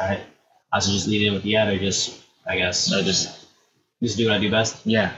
[0.00, 0.20] All right.
[0.72, 3.46] I should just lead in with the ad, or just I guess No, just
[4.02, 4.84] just do what I do best.
[4.86, 5.12] yeah.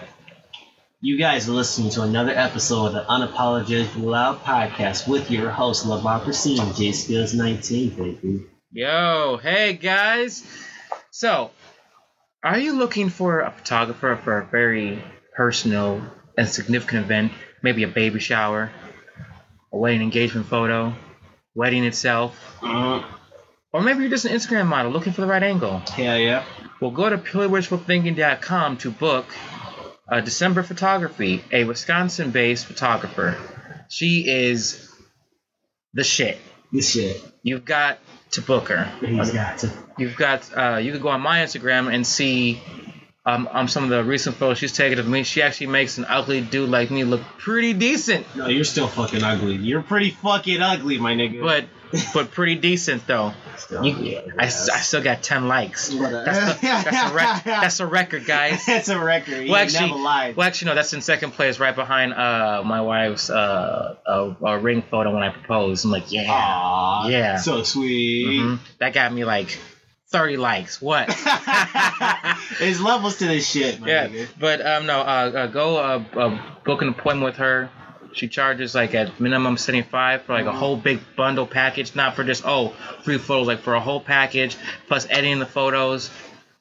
[1.01, 5.85] You guys are listening to another episode of the Unapologetically Loud podcast with your host,
[5.85, 8.47] Lamar Persine, JaySkillz 19, baby.
[8.73, 10.43] Yo, hey guys.
[11.11, 11.51] So,
[12.43, 15.05] are you looking for a photographer for a very
[15.37, 16.01] personal
[16.39, 17.33] and significant event?
[17.63, 18.71] Maybe a baby shower,
[19.73, 20.95] a wedding engagement photo,
[21.55, 23.05] wedding itself, Mm,
[23.75, 25.83] or maybe you're just an Instagram model looking for the right angle.
[25.99, 26.45] Yeah, yeah.
[26.81, 29.27] Well, go to purelywishfulthinking.com to book
[30.09, 33.37] uh, December Photography, a Wisconsin-based photographer.
[33.89, 34.89] She is
[35.93, 36.39] the shit.
[36.73, 37.21] This shit.
[37.43, 37.99] You've got
[38.33, 38.85] to book her.
[39.05, 39.73] He's got to.
[39.99, 42.63] You've got uh, you can go on my Instagram and see
[43.27, 45.25] um, um some of the recent photos she's taken of me.
[45.25, 49.25] She actually makes an ugly dude like me look pretty decent, No, you're still fucking
[49.25, 49.57] ugly.
[49.57, 51.43] You're pretty fucking ugly, my nigga.
[51.43, 51.65] but
[52.13, 53.33] but pretty decent though.
[53.57, 55.89] Still, You, yeah, I, s- I still got ten likes.
[55.89, 58.65] That's, the, that's, a rec- that's a record, guys.
[58.67, 59.45] That's a record.
[59.45, 60.37] You Well, actually, never lied.
[60.37, 60.75] well, actually, no.
[60.75, 65.31] That's in second place, right behind uh my wife's uh, uh, ring photo when I
[65.31, 65.85] proposed.
[65.85, 67.37] I'm like, yeah, Aw, Yeah.
[67.37, 68.27] So sweet.
[68.41, 68.59] Mhm.
[68.79, 69.57] that got me like
[70.09, 70.83] thirty likes.
[70.83, 71.09] What?
[72.59, 74.29] There's levels to this shit, my yeah, nigga.
[74.39, 75.03] but um, no, uh,
[75.35, 77.71] uh go uh, uh, book an appointment with her.
[78.15, 82.15] She charges like at minimum seventy five for like a whole big bundle package, not
[82.15, 86.11] for just oh three photos, like for a whole package plus editing the photos.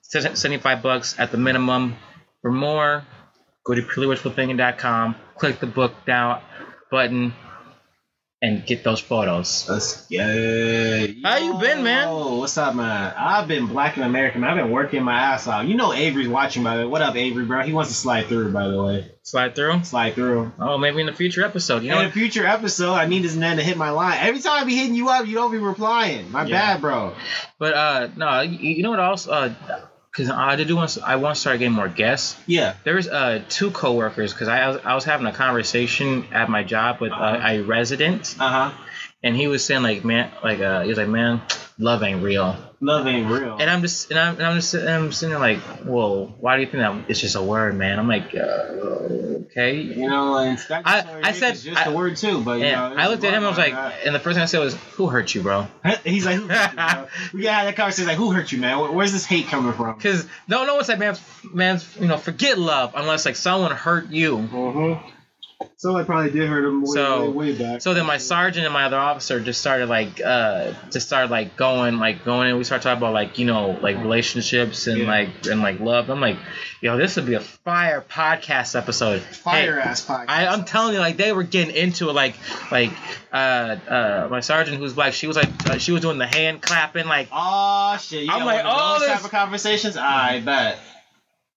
[0.02, 1.96] Seventy five bucks at the minimum.
[2.42, 3.06] For more,
[3.64, 6.42] go to purelywishfulthinking.com, click the book now
[6.92, 7.34] button,
[8.44, 9.68] and get those photos.
[9.70, 10.18] Let's go.
[11.24, 12.08] How you been, man?
[12.10, 13.14] Oh, what's up, man?
[13.18, 14.42] I've been black and American.
[14.42, 14.50] man.
[14.50, 15.66] I've been working my ass off.
[15.66, 16.88] You know Avery's watching, by the way.
[16.90, 17.62] What up, Avery, bro?
[17.62, 19.10] He wants to slide through, by the way.
[19.24, 19.86] Slide through.
[19.86, 20.52] Slide through.
[20.60, 21.84] Oh, maybe in a future episode.
[21.84, 24.18] You know, in a future episode, I need this man to hit my line.
[24.20, 26.30] Every time I be hitting you up, you don't be replying.
[26.30, 26.74] My Yeah.
[26.74, 27.16] bad, bro.
[27.58, 29.26] but uh, no, you, you know what else?
[29.26, 29.54] Uh,
[30.14, 32.38] because I did want I want to start getting more guests.
[32.46, 32.76] Yeah.
[32.84, 37.02] There's uh two coworkers because I was, I was having a conversation at my job
[37.02, 38.78] with uh, a resident Uh huh.
[39.24, 41.42] and he was saying like man like uh he was like man
[41.80, 43.58] love ain't real Love ain't real.
[43.60, 46.56] and I'm just and I'm, and I'm just sitting- I'm sitting there like well why
[46.58, 48.40] do you think that it's just a word man I'm like uh,
[49.48, 52.66] okay you know, and that I- I said- just I- a word too, but you
[52.72, 53.74] know, I looked at him I was like
[54.06, 55.68] and the first thing I said was who hurt you bro
[56.04, 57.08] he's like, who hurt you, bro?
[57.34, 58.08] We gotta that conversation.
[58.08, 58.94] Like, who hurt you, man?
[58.96, 59.96] Where's this hate coming from?
[59.96, 61.16] because no no one's like man
[61.52, 65.10] man's, you know forget love unless like someone hurt you Mm-hmm.
[65.78, 67.82] So I probably did hurt him way, So- way, way back.
[67.82, 71.56] So then my sergeant and my other officer just started like uh just started like
[71.58, 75.08] going like going and we started talking about like you know like relationships and Yeah.
[75.08, 76.10] like and like love.
[76.10, 76.38] I'm like,
[76.82, 79.22] yo, this would be a fire podcast episode.
[79.22, 80.26] fire Hey, ass podcast.
[80.30, 82.36] I, I'm telling you, like they were getting into it, like
[82.72, 82.92] like
[83.32, 86.62] uh uh my sergeant who's black, she was like uh, she was doing the hand
[86.62, 88.24] clapping, like Oh shit!
[88.24, 89.98] You I'm like, one of oh, those this- type of conversations.
[89.98, 90.78] I bet.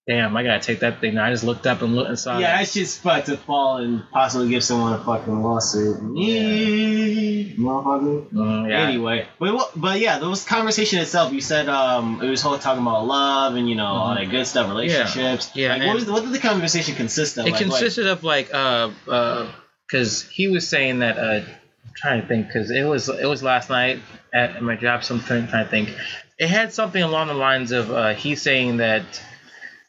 [0.06, 1.18] Damn, I gotta take that thing.
[1.18, 2.38] I just looked up and looked and saw.
[2.38, 2.68] yeah, that.
[2.68, 5.96] shit's about to fall and possibly give someone a fucking lawsuit.
[6.14, 8.30] Yeah, motherfucker.
[8.30, 8.88] Mm, yeah.
[8.88, 11.32] Anyway, but what, but yeah, those conversation itself.
[11.32, 14.46] You said um, it was whole talking about love and you know all that good
[14.46, 15.48] stuff, relationships.
[15.48, 15.58] Mm-hmm.
[15.58, 17.46] Yeah, Like, what was what did the conversation consist of?
[17.46, 19.50] It Like, consisted of like uh uh
[19.86, 23.42] because he was saying that uh I'm trying to think because it was it was
[23.42, 24.00] last night
[24.32, 25.02] at my job.
[25.02, 25.90] So I'm trying, trying to think.
[26.38, 29.02] It had something along the lines of uh he's saying that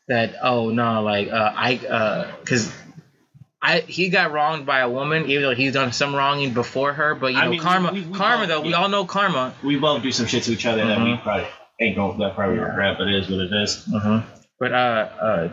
[0.07, 2.71] that oh no like uh I uh because.
[3.59, 7.15] I, he got wronged by a woman, even though he's done some wronging before her.
[7.15, 8.61] But you I know, mean, karma, we- we karma both- though.
[8.61, 9.51] We all know karma.
[9.63, 11.23] we both do some shit to each other that we Mhm.
[11.23, 11.47] probably
[11.81, 13.83] ain't going that probably regret, but it is what it is.
[13.93, 14.21] Uh-huh.
[14.59, 14.75] But uh,
[15.19, 15.49] uh,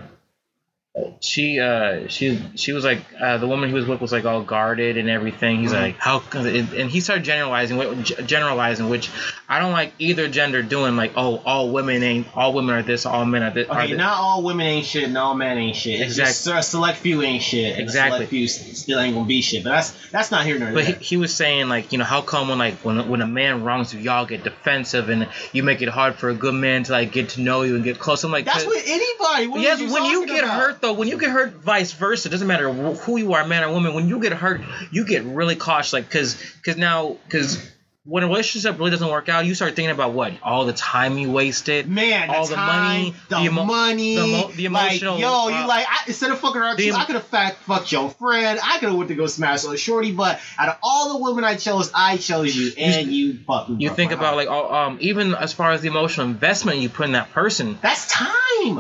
[1.20, 4.42] she uh, she she was like uh, the woman he was with was like all
[4.42, 5.58] guarded and everything.
[5.58, 5.80] He's Mhm.
[5.82, 9.10] like how and and he started generalizing generalizing which
[9.48, 13.06] I don't like either gender doing like oh all women ain't all women are this
[13.06, 13.68] all men are this.
[13.68, 16.00] are Okay, not all women ain't shit, and all men ain't shit.
[16.00, 17.76] It's just a select few ain't shit.
[17.76, 18.18] Exactly.
[18.18, 19.64] select few still ain't gonna be shit.
[19.64, 20.94] But that's that's not here nor But there.
[20.94, 23.64] he, he was saying like you know how come when like when when a man
[23.64, 26.92] wrongs you y'all get defensive and you make it hard for a good man to
[26.92, 28.22] like get to know you and get close.
[28.22, 29.48] I'm like that's with anybody.
[29.48, 30.60] What yes, you when you get about?
[30.60, 33.64] hurt though, when you get hurt, vice versa, it doesn't matter who you are, man
[33.64, 33.94] or woman.
[33.94, 34.60] When you get hurt,
[34.90, 37.73] you get really cautious, like because because now because
[38.06, 41.16] when a relationship really doesn't work out, you start thinking about what all the time
[41.16, 45.22] you wasted, Man, all the the money, the, emo- money, the mo- the emotional, Like,
[45.22, 47.90] yo, you uh, like I, instead of fucking around, em- I could have fact fucked
[47.92, 48.60] your friend.
[48.62, 51.24] I could have went to go smash on a shorty, but out of all the
[51.24, 53.80] women I chose, I chose you, and you, fucking.
[53.80, 54.36] You think about heart.
[54.36, 57.78] like all, um even as far as the emotional investment you put in that person.
[57.80, 58.34] that's time.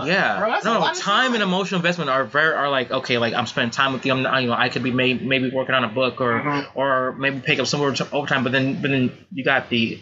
[0.06, 3.32] Yeah, bro, that's no, of time and emotional investment are very are like okay, like
[3.34, 4.12] I'm spending time with you.
[4.12, 6.66] I'm not, you know I could be may, maybe working on a book or Mhm.
[6.74, 10.00] or maybe pick up some more overtime, but then but then you got the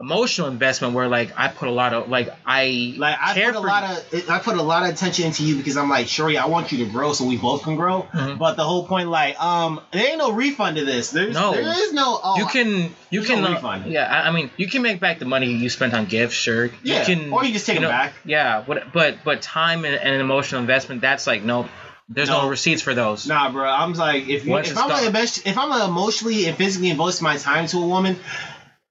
[0.00, 3.60] emotional investment where like I put a lot of like I Like I put a
[3.60, 6.46] lot of I put a lot of attention into you because I'm like, Shuri, I
[6.46, 8.06] want you to grow so we both can grow.
[8.12, 8.38] Mhm.
[8.38, 11.10] But the whole point, like, um, there ain't no refund to this.
[11.10, 11.50] There's No.
[11.50, 12.20] there is no.
[12.22, 13.86] Oh, you can you can no uh, refund.
[13.90, 16.70] yeah I, I mean you can make back the money you spent on gifts sure
[16.84, 18.12] Yeah, you can or you just take you know, back.
[18.24, 21.66] yeah what but but time and, and emotional investment that's like nope
[22.08, 22.48] there's no, No.
[22.48, 23.68] receipts for those Nah, bro.
[23.68, 24.96] I'm like, if you, Once if I'm done.
[24.98, 28.18] gonna invest, if I'm gonna emotionally and physically invest my time to a woman,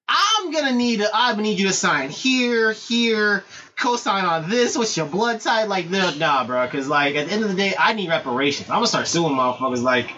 [0.08, 3.44] I'm gonna need a, I'm gonna need you to sign here, here,
[3.80, 4.78] co-sign on this.
[4.78, 5.68] What's your blood type?
[5.68, 6.66] Like, no, nah, bro.
[6.66, 8.69] Because like at the end of the day, I need reparations.
[8.69, 9.81] I'm gonna start suing motherfuckers.
[9.81, 10.10] Like,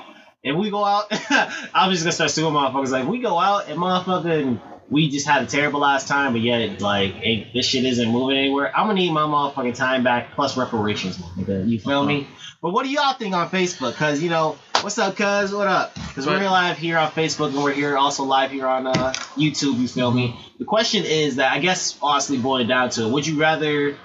[0.43, 1.05] if we go out,
[1.73, 2.91] I'm just gonna start suing motherfuckers.
[2.91, 4.59] Like, we go out and motherfucking.
[4.89, 8.37] We just had a terrible last time, but yet, like, it, this shit isn't moving
[8.37, 8.75] anywhere.
[8.75, 11.17] I'm gonna need my motherfucking time back plus reparations.
[11.37, 11.67] nigga.
[11.67, 12.27] You feel me?
[12.61, 13.93] But what do y'all think on Facebook?
[13.95, 15.53] Cause you know, what's up, cuz?
[15.53, 15.93] What up?
[16.15, 19.13] Cause we're But- live here on Facebook and we're here also live here on uh,
[19.37, 19.77] YouTube.
[19.79, 20.37] You feel me?
[20.57, 23.95] The question is that I guess honestly boiling down to it, would you rather?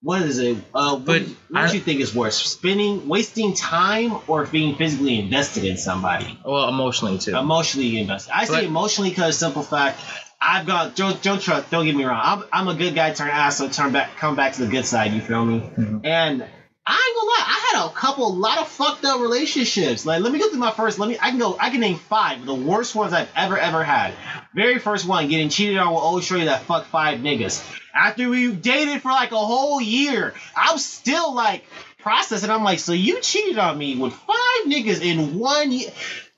[0.00, 0.56] What is it?
[0.72, 5.18] Uh, what, But what do you think is worse, spending, wasting time, or being physically
[5.18, 6.38] invested in somebody?
[6.46, 8.32] well emotionally too Emotionally invested.
[8.32, 9.98] I say emotionally because simple fact.
[10.40, 11.70] I've got don't don't trust.
[11.70, 12.20] Don't get me wrong.
[12.22, 13.12] I'm, I'm a good guy.
[13.12, 13.58] Turn ass.
[13.58, 14.16] So turn back.
[14.16, 15.12] Come back to the good side.
[15.12, 15.60] You feel me?
[15.76, 16.00] Mhm.
[16.04, 16.44] And
[16.90, 20.06] I ain't gonna lie, I had a couple, a lot of fucked up relationships.
[20.06, 20.98] Like, let me go through my first.
[20.98, 21.18] Let me.
[21.20, 21.56] I can go.
[21.60, 24.14] I can name five of the worst ones I've ever ever had.
[24.54, 27.62] Very first one, getting cheated on with old shorty that fucked five niggas.
[27.94, 31.64] After we dated for like a whole year, I'm still like
[31.98, 32.48] processing.
[32.48, 35.90] I'm like, so you cheated on me with five niggas in one year.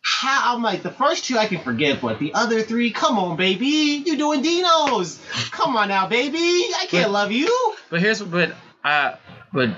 [0.02, 3.36] How I'm like the first two I can forget, but the other three, come on,
[3.36, 5.20] baby, you doing Dinos?
[5.52, 7.74] Come on now, baby, I can't But- love you.
[7.90, 8.54] But here's but
[8.84, 9.16] uh
[9.52, 9.70] but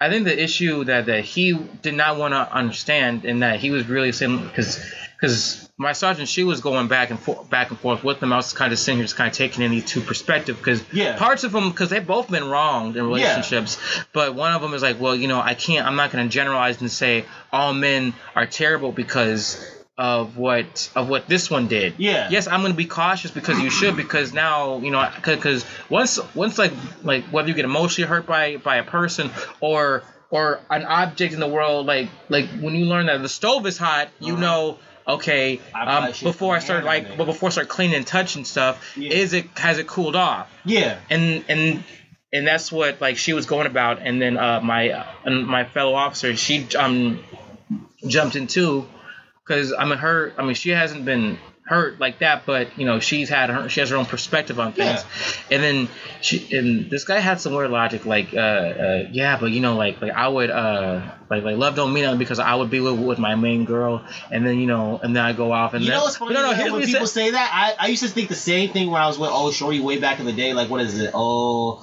[0.00, 3.70] I think the issue that that he did not want to understand and that he
[3.70, 4.78] was really saying because
[5.24, 8.32] because my sergeant she was going back and forth back and forth with them.
[8.32, 10.82] I was kind of sitting here just kind of taking in these two perspectives because
[10.92, 11.16] Yeah.
[11.16, 13.78] parts of them because they've both been wronged in relationships,
[14.12, 15.86] but one of them is like, well, you know, I can't.
[15.86, 21.08] I'm not going to generalize and say all men are terrible because of what of
[21.08, 22.28] what this one did Yeah.
[22.28, 26.18] yes i'm going to be cautious because you should because now you know because once
[26.34, 26.72] once like
[27.04, 29.30] like whether you get emotionally hurt by by a person
[29.60, 33.64] or or an object in the world like like when you learn that the stove
[33.68, 34.42] is hot you Uh-huh.
[34.42, 38.96] know okay um, before i start like but before i start cleaning and touching stuff
[38.96, 39.12] Yeah.
[39.12, 40.98] is it has it cooled off Yeah.
[41.10, 41.84] and and
[42.32, 45.64] and that's what like she was going about and then uh my uh, and my
[45.64, 47.22] fellow officer she um
[48.06, 48.86] jumped in too
[49.44, 53.00] because i mean her i mean she hasn't been hurt like that but you know
[53.00, 55.02] she's had her she has her own perspective on things
[55.50, 55.88] and then
[56.20, 59.74] she and this guy had some weird logic like uh, uh yeah but you know
[59.74, 61.00] like like i would uh
[61.30, 64.04] like like love don't mean nothing because i would be with, with my main girl
[64.30, 66.34] and then you know and then i go off and You then know what's funny?
[66.34, 69.00] no no when people say that, I, I used to think the same thing when
[69.00, 70.52] I was with oh Shorty way back in the day.
[70.52, 71.12] Like, what is it?
[71.14, 71.82] Oh,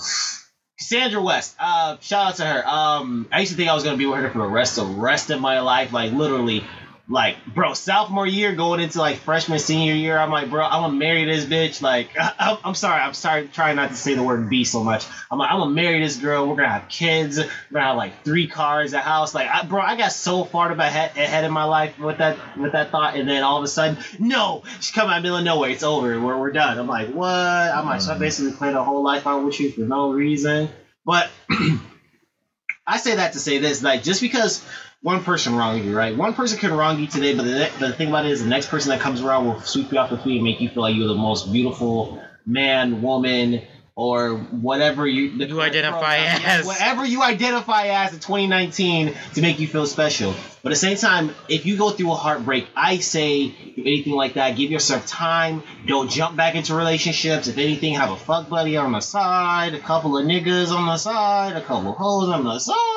[0.78, 1.56] Sandra West.
[1.60, 2.68] Uh, shout out to her.
[2.68, 4.98] Um, I used to think I was gonna be with her for the rest of
[4.98, 5.94] rest of my life.
[5.94, 6.64] Like, literally,
[7.10, 10.18] like, bro, sophomore year going into like freshman senior year.
[10.18, 11.82] I'm like, bro, I'm gonna marry this bitch.
[11.82, 15.06] Like, I, I'm sorry, I'm sorry, trying not to say the word B so much.
[15.30, 16.48] I'm like, I'm gonna marry this girl.
[16.48, 17.38] We're gonna have kids.
[17.38, 19.36] We're gonna have like three cars, a house.
[19.36, 22.74] Like, I, bro, I got so far ahead ahead in my life with that with
[22.74, 25.38] that thought, and then all of a sudden, no, she's coming out of the middle
[25.40, 25.70] of nowhere.
[25.70, 26.20] It's over.
[26.20, 26.78] We're, we're done.
[26.78, 27.30] I'm like, what?
[27.30, 28.20] I'm like, so I mm.
[28.20, 30.70] basically played a whole life out with you for no reason.
[31.06, 31.30] But
[32.88, 34.66] I say that to say this, like, just because
[35.02, 36.16] one person wronged you, right?
[36.16, 38.50] One person can wrong you today, but the, ne- the thing about it is, the
[38.50, 40.84] next person that comes around will sweep you off the feet and make you feel
[40.84, 43.62] like you're the most beautiful man, woman,
[43.96, 46.66] or whatever you the You identify as.
[46.66, 50.34] whatever you identify as in 2019 to make you feel special.
[50.64, 54.14] But at the same time, if you go through a heartbreak, I say if anything
[54.14, 55.64] like that, give yourself time.
[55.88, 57.48] Don't jump back into relationships.
[57.48, 60.98] If anything, have a fuck buddy on the side, a couple of niggas on the
[60.98, 62.91] side, a couple of hoes on the side.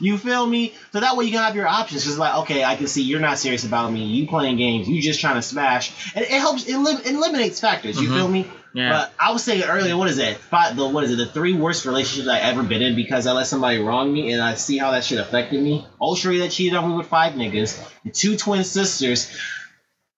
[0.00, 0.74] You feel me?
[0.92, 2.04] So that way you can have your options.
[2.04, 4.04] Just like, okay, I can see you're not serious about me.
[4.04, 4.88] You playing games.
[4.88, 6.12] You just trying to smash.
[6.14, 6.66] And it helps.
[6.66, 8.00] It elim- eliminates factors.
[8.00, 8.14] You Mhm.
[8.14, 8.46] feel me?
[8.74, 8.90] Yeah.
[8.90, 10.36] But I was saying earlier, what is it?
[10.36, 11.16] Five, the what is it?
[11.16, 14.42] The three worst relationships I ever been in because I let somebody wrong me and
[14.42, 15.86] I see how that shit affected me.
[16.16, 19.30] Shorty that cheated on me with five niggas, and two twin sisters.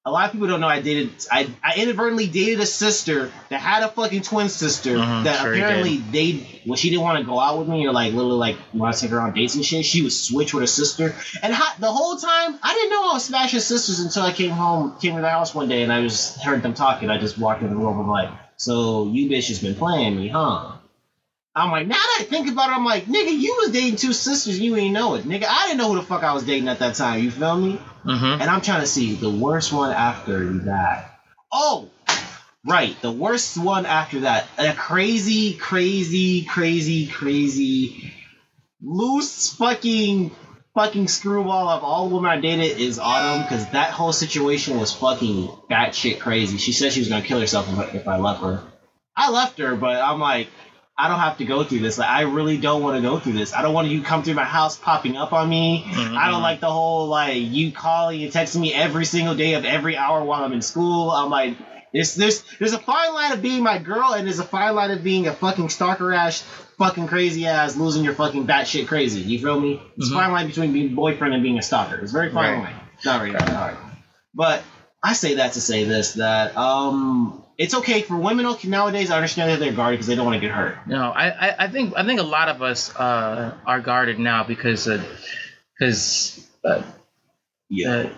[0.08, 1.10] A lot of people don't know I dated.
[1.30, 5.52] I, I inadvertently dated a sister that had a fucking twin sister Mhm, that sure
[5.52, 8.56] apparently they when she didn't want to go out with me or like literally like
[8.72, 11.14] want to take her on dates and shit, she would switch with her sister.
[11.42, 14.96] And the whole time I didn't know I was smashing sisters until I came home,
[14.98, 17.10] came to the house one day and I just heard them talking.
[17.10, 20.28] I just walked in the room and like, so you bitch has been playing me,
[20.28, 20.72] huh?
[21.58, 24.12] I'm like, now that I think about it, I'm like, nigga, you was dating two
[24.12, 25.24] sisters you ain't know it.
[25.24, 27.22] Nigga, I didn't know who the fuck I was dating at that time.
[27.22, 27.80] You feel me?
[28.04, 28.40] mm-hmm.
[28.40, 31.20] And I'm trying to see the worst one after that.
[31.50, 31.88] Oh,
[32.64, 34.46] Right, the worst one after that.
[34.58, 38.12] A crazy, crazy, crazy, crazy,
[38.82, 40.32] loose fucking
[40.74, 44.92] fucking screwball of all the women I dated is Autumn because that whole situation was
[44.92, 46.58] fucking batshit crazy.
[46.58, 48.62] She said she was gonna kill herself if I, if I left her.
[49.16, 50.48] I left her, but I'm like,
[51.00, 51.96] I don't have to go through this.
[51.96, 53.54] Like, I really don't want to go through this.
[53.54, 55.84] I don't want you to come through my house popping up on me.
[55.86, 56.16] Mhm.
[56.16, 59.64] I don't like the whole like you calling and texting me every single day of
[59.64, 61.10] every hour while I'm in school.
[61.12, 61.56] I'm like,
[61.92, 64.90] there's there's there's a fine line of being my girl, and there's a fine line
[64.90, 66.42] of being a fucking stalker ass,
[66.78, 69.20] fucking crazy ass, losing your fucking batshit crazy.
[69.20, 69.80] You feel me?
[69.96, 70.14] It's a Mhm.
[70.14, 71.96] fine line between being boyfriend and being a stalker.
[71.96, 72.62] It's a very fine Right.
[72.64, 72.74] line.
[73.04, 73.76] Not really that hard.
[74.34, 74.62] But
[75.02, 79.10] I say that to say this that um it's okay for women okay, nowadays.
[79.10, 80.78] I understand that they're guarded because they don't want to get hurt.
[80.86, 84.44] No, I, I, I think I think a lot of us uh, are guarded now
[84.44, 84.88] because
[85.78, 86.82] because uh,
[87.86, 88.10] uh,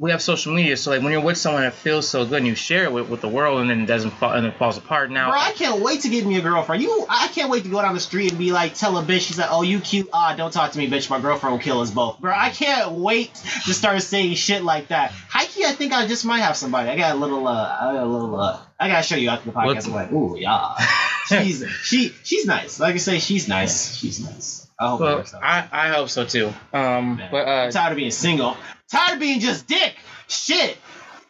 [0.00, 0.76] we have social media.
[0.76, 3.08] So like when you're with someone that feels so good and you share it with,
[3.08, 5.10] with the world and then it doesn't fall and it falls apart.
[5.10, 6.84] Now Bro, I can't wait to get me a girlfriend.
[6.84, 9.22] You, I can't wait to go down the street and be like, tell a bitch,
[9.22, 10.08] she's like, oh, you cute.
[10.12, 11.10] Ah, don't talk to me, bitch.
[11.10, 12.20] My girlfriend will kill us both.
[12.20, 13.34] Bro, I can't wait
[13.66, 15.10] to start saying shit like that.
[15.10, 16.90] Heike, I think I just might have somebody.
[16.90, 19.50] I got a little, uh, I got a little, uh, I gotta show you after
[19.50, 19.66] the podcast.
[19.66, 20.76] What's- I'm like, ooh, yeah.
[21.26, 22.78] she's, she, she's nice.
[22.78, 23.96] Like I say, she's nice.
[23.96, 24.68] She's nice.
[24.80, 25.34] I hope well, out.
[25.42, 26.52] I, I hope so too.
[26.72, 28.56] Um, Man, but I'm uh, tired of being single.
[28.90, 29.96] Tired of being just dick.
[30.28, 30.76] Shit.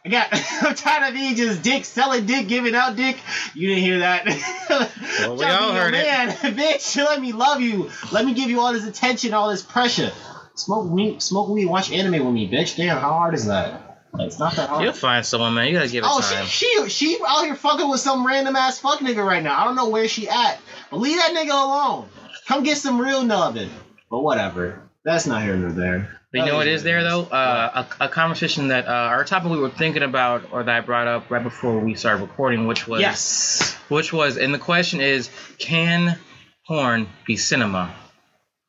[0.05, 0.29] I got.
[0.63, 3.19] I'm tired of being just dick, selling dick, giving out dick.
[3.55, 4.27] You didn't hear that.
[5.21, 6.05] Well, we all heard it.
[6.05, 6.97] man, bitch.
[6.97, 7.91] Let me love you.
[8.13, 10.13] Let me give you all this attention, all this pressure.
[10.55, 12.77] Smoke weed, smoke weed, watch anime with me, bitch.
[12.77, 14.05] Damn, how hard is that?
[14.21, 14.85] It's not that hard.
[14.85, 15.67] you'll find someone, man.
[15.69, 16.47] You gotta give it Oh, time.
[16.47, 19.61] she, she she out here fucking with some random ass fuck nigga right now.
[19.61, 20.59] I don't know where she at.
[20.91, 22.09] But leave that nigga alone.
[22.47, 23.71] Come get some real loving.
[24.11, 24.83] But whatever.
[25.05, 26.18] That's not here nor there.
[26.31, 27.23] But you know That what is is there though?
[27.23, 30.81] Uh, a, a conversation that uh, our topic we were thinking about, or that I
[30.81, 33.75] brought up right before we started recording, which was Yes.
[33.89, 36.19] which was, and the question is, can
[36.67, 37.95] porn be cinema?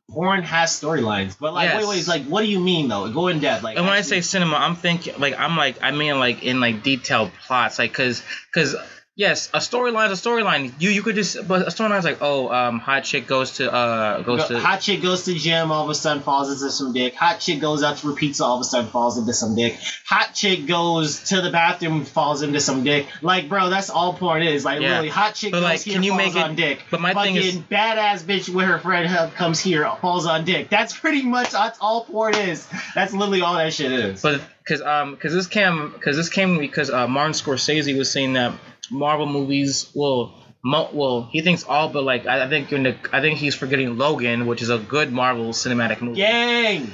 [0.10, 1.78] Porn has storylines, but like, Yes.
[1.86, 3.12] wait, wait, like, what do you mean though?
[3.12, 3.76] Go in depth, like.
[3.78, 6.82] And when I say cinema, I'm thinking like I'm like I mean like in like
[6.82, 8.24] detailed plots, like because
[8.54, 8.76] because
[9.20, 10.72] yes, a storyline is a storyline.
[10.80, 13.72] You you could just but a storyline is like oh um hot chick goes to
[13.72, 16.94] uh goes to hot chick goes to gym, all of a sudden falls into some
[16.94, 17.14] dick.
[17.16, 19.78] Hot chick goes out for pizza, all of a sudden falls into some dick.
[20.08, 23.08] Hot chick goes to the bathroom, falls into some dick.
[23.22, 24.64] Like, bro, that's all porn is.
[24.66, 24.96] Like, Yeah.
[24.96, 26.84] really, hot chick But, goes like, here, can you falls make it- on dick.
[26.90, 30.70] but my Fucking thing is- badass bitch with her friend comes here, falls on dick.
[30.70, 32.68] That's pretty much that's all porn is.
[32.96, 34.22] That's literally all that shit is.
[34.22, 38.34] But because um because this came because this came because uh, Martin Scorsese was saying
[38.34, 38.54] that
[38.92, 40.34] Marvel movies will.
[40.62, 43.56] Mo- well, he thinks all, but like I, I think in the, I think he's
[43.56, 46.20] forgetting Logan, which is a good Marvel cinematic movie.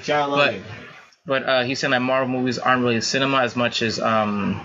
[0.04, 0.64] Charlie But- Logan.
[1.28, 4.62] But uh, he's saying that Marvel movies aren't really cinema as much as um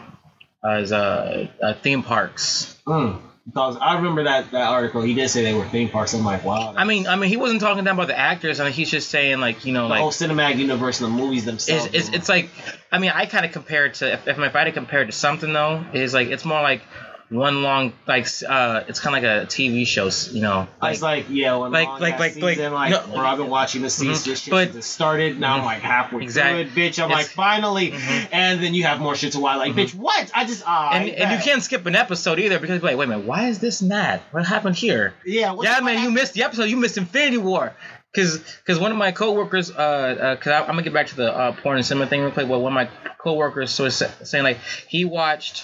[0.63, 2.79] as uh, uh theme parks.
[2.87, 3.23] Mm.
[3.47, 5.03] Because I remember that, that article.
[5.03, 6.15] He did say they were theme parks.
[6.15, 6.75] I'm like, wow.
[6.77, 8.61] I mean, I mean, he wasn't talking down about the actors.
[8.61, 11.47] I mean, he's just saying like you know the whole cinematic universe and the movies
[11.47, 11.87] themselves.
[11.87, 12.51] it's, it's, it's like
[12.93, 15.07] I mean I kind of compare it to if, if I had to compare it
[15.07, 16.83] to something though is like it's more like
[17.31, 21.01] one long like uh it's kind of like a TV show you know like, it's
[21.03, 23.83] like yeah, when like- long like- like- like- season, like, no, bro, I've been watching
[23.83, 24.15] the season.
[24.15, 25.39] Mhm, This shit but- just started.
[25.39, 25.67] Now I'm Mhm.
[25.67, 26.65] like halfway Exactly.
[26.65, 26.99] through it, bitch.
[27.03, 28.29] I'm It's- like finally, Mhm.
[28.33, 29.59] and then you have more shit to watch.
[29.59, 29.77] Like, Mhm.
[29.87, 30.31] bitch, what?
[30.35, 32.99] I just ah, and, I and you can't skip an episode either because you're like
[32.99, 36.11] wait a minute why is this and that what happened here Yeah, yeah man you
[36.11, 37.75] missed the episode you missed Infinity War.
[38.13, 41.17] Cause, cause one of my coworkers, uh, uh, cause I, I'm gonna get back to
[41.17, 42.49] the uh, porn and cinema thing real quick.
[42.49, 44.59] Well, one of my coworkers was saying like
[44.89, 45.63] he watched,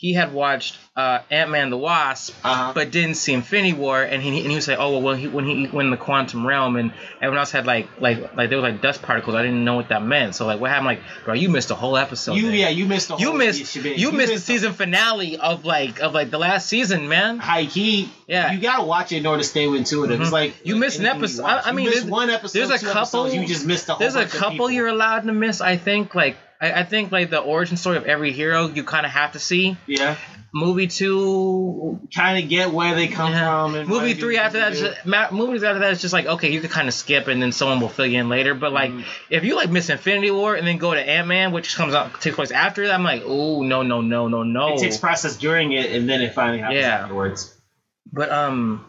[0.00, 2.72] he had watched uh, Ant Man the Wasp, Uh-huh.
[2.74, 5.28] but didn't see Infinity War, and he and he was like, oh well, when he
[5.28, 8.58] when he went in the quantum realm, and everyone else had like like like there
[8.60, 9.36] was like dust particles.
[9.36, 10.34] I didn't know what that meant.
[10.34, 10.86] So like, what happened?
[10.86, 12.34] Like, bro, you missed a whole episode.
[12.34, 13.98] you yeah, you missed the you whole missed shebang.
[13.98, 17.38] you, missed the season finale of like of like the last season, man.
[17.38, 18.52] High key, Yeah.
[18.52, 20.18] you gotta watch it in order to stay intuitive.
[20.20, 20.32] It's Mhm.
[20.32, 21.44] like You missed an episode.
[21.44, 22.58] I- I mean, you there's- one episode.
[22.58, 23.98] there's a couple- episodes, you just missed a whole.
[24.00, 25.60] There's a couple you're allowed to miss.
[25.60, 29.06] I think like I, I think like the origin story of every hero you kind
[29.06, 29.76] of have to see.
[29.86, 30.16] yeah,
[30.52, 33.44] Movie two, kind of get where they come yeah.
[33.48, 33.74] from.
[33.76, 36.60] And movie three after that, just, ma- movies after that is just like okay, you
[36.60, 38.54] can kind of skip and then someone will fill you in later.
[38.54, 39.04] But like Mhm.
[39.30, 42.20] if you like miss Infinity War and then go to Ant Man, which comes out
[42.20, 44.74] takes place after that, I'm like oh no no no no no.
[44.74, 47.02] It takes process during it, and then it finally happens Yeah.
[47.02, 47.56] afterwards.
[48.12, 48.84] But um,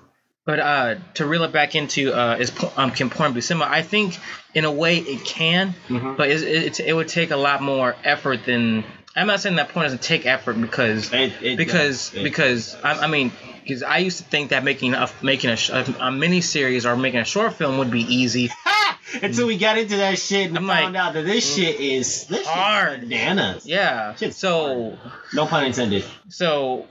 [0.51, 3.65] but uh, to reel it back into uh, is um, can porn be cinema?
[3.69, 4.17] I think
[4.53, 6.17] in a way it can, Mhm.
[6.17, 8.83] but it's, it's, it would take a lot more effort than.
[9.15, 12.23] I'm not saying that porn doesn't take effort because It, it because does.
[12.23, 12.75] Because.
[12.83, 13.31] I, I mean
[13.63, 16.95] because I used to think that making a making a, a, a mini series or
[16.97, 18.49] making a short film would be easy.
[19.21, 22.25] Until we got into that shit and I'm found like, out that this shit is
[22.27, 23.01] this hard.
[23.01, 23.65] bananas.
[23.65, 24.15] Yeah.
[24.15, 24.97] So
[25.33, 26.03] No pun intended.
[26.29, 26.87] so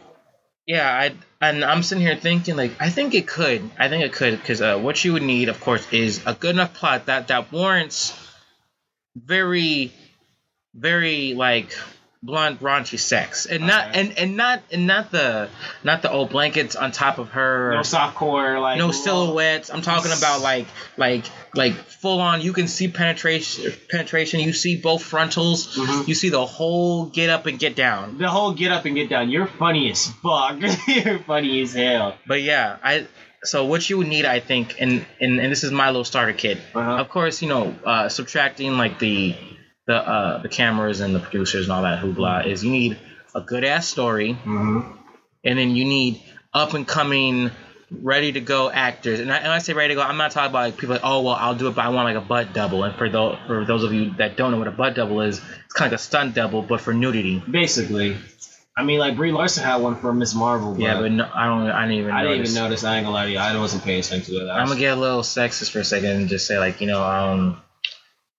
[0.66, 3.70] yeah, I and I'm sitting here thinking like I think it could.
[3.78, 6.54] I think it could because uh, what you would need, of course, is a good
[6.54, 8.16] enough plot that that warrants
[9.16, 9.92] very,
[10.74, 11.72] very like
[12.22, 15.48] blunt raunchy sex and not and and not and not the
[15.82, 19.70] not the old blankets on top of her No softcore, like no silhouettes.
[19.70, 20.66] I'm talking about like
[20.98, 21.24] like
[21.54, 22.42] like full on.
[22.42, 23.72] You can see penetration.
[23.88, 24.40] Penetration.
[24.40, 25.76] You see both frontals.
[25.76, 26.06] Mhm.
[26.08, 28.18] You see the whole get up and get down.
[28.18, 29.30] The whole get up and get down.
[29.30, 30.58] You're funny as fuck.
[30.86, 32.16] You're funny as hell.
[32.26, 33.06] But yeah, I.
[33.42, 36.34] So what you would need, I think, and and, and this is my little starter
[36.34, 36.58] kit.
[36.74, 36.96] Uh-huh.
[36.96, 39.34] Of course, you know, uh, subtracting like the
[39.90, 42.98] the uh, the cameras and the producers and all that hoopla is you need
[43.34, 44.80] a good ass story, Mm-hmm.
[45.44, 46.22] and then you need
[46.54, 47.50] up and coming
[48.02, 50.50] ready to go actors and I, and I say ready to go i'm not talking
[50.50, 52.52] about like people like oh well i'll do it but i want like a butt
[52.54, 55.20] double and for those for those of you that don't know what a butt double
[55.22, 58.16] is it's kind of like a stunt double but for nudity Basically.
[58.76, 60.70] I mean, like Brie Larson had one for Miss Marvel.
[60.74, 62.84] But yeah but no, i don't i didn't even know I didn't even notice.
[62.84, 63.38] I ain't gonna lie to you.
[63.38, 64.52] I wasn't paying attention to that.
[64.52, 67.02] i'm gonna get a little sexist for a second and just say like you know
[67.02, 67.60] um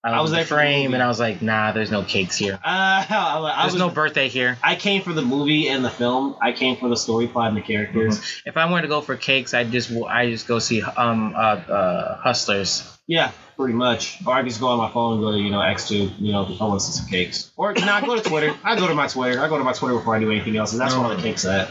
[0.04, 2.36] I, I was was there the frame and I was like, nah, there's no cakes
[2.36, 2.54] here.
[2.54, 4.58] Uh, I, I There's was, no birthday here.
[4.62, 6.36] I came for the movie and the film.
[6.42, 8.42] I came for the story plot and the characters.
[8.44, 11.38] If I wanted to go for cakes, I just I just go see um uh,
[11.38, 12.88] uh Hustlers.
[13.12, 14.26] Yeah, pretty much.
[14.26, 16.50] Or I just go on my phone and go to you know X2, you know,
[16.50, 17.50] if I want to see some cakes.
[17.58, 18.56] Or no, I go to Twitter.
[18.64, 19.38] I go to my Twitter.
[19.38, 20.72] I go to my Twitter before I do anything else.
[20.72, 21.68] And that's where all the cakes at.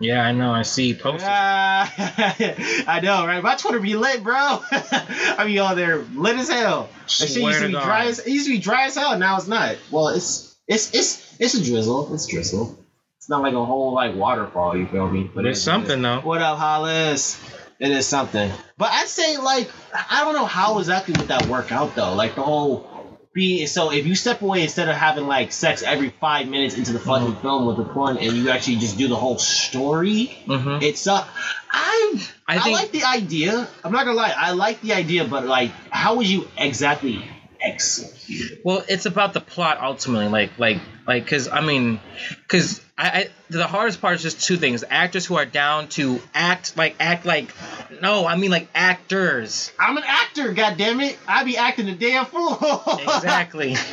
[0.00, 0.50] yeah, I know.
[0.50, 1.22] I see posters.
[1.22, 1.88] Ah,
[2.88, 3.40] I know, right?
[3.44, 4.34] My Twitter be lit, bro.
[4.72, 6.88] I be on there lit as hell.
[7.02, 7.84] That shit used to be God.
[7.84, 9.16] dry as it used to be dry as hell.
[9.16, 9.76] Now it's not.
[9.92, 12.12] Well, it's it's it's it's a drizzle.
[12.12, 12.76] It's drizzle.
[13.18, 14.76] It's not like a whole like waterfall.
[14.76, 15.30] You feel me?
[15.32, 16.22] But it's something though.
[16.22, 17.40] What up, Hollis?
[17.82, 18.48] It is something.
[18.78, 22.14] But I'd say like I don't know how exactly would that work out though.
[22.14, 22.88] Like the whole
[23.34, 26.92] be so if you step away instead of having like sex every five minutes into
[26.92, 27.40] the fucking Mm-hmm.
[27.40, 30.26] film with the porn and you actually just do the whole story.
[30.46, 31.26] hmm It's uh
[31.72, 33.66] I I I, like the idea.
[33.82, 37.24] I'm not gonna lie, I like the idea, but like how would you exactly
[37.60, 38.60] execute?
[38.64, 40.28] Well, it's about the plot ultimately.
[40.28, 42.00] Like like like because I mean,
[42.42, 46.20] because I, I the hardest part is just two things: actors who are down to
[46.34, 47.52] act like act like
[48.00, 49.72] no, I mean like actors.
[49.78, 51.16] I'm an actor, God damn goddammit.
[51.26, 52.58] I be acting the damn fool.
[53.02, 53.74] Exactly.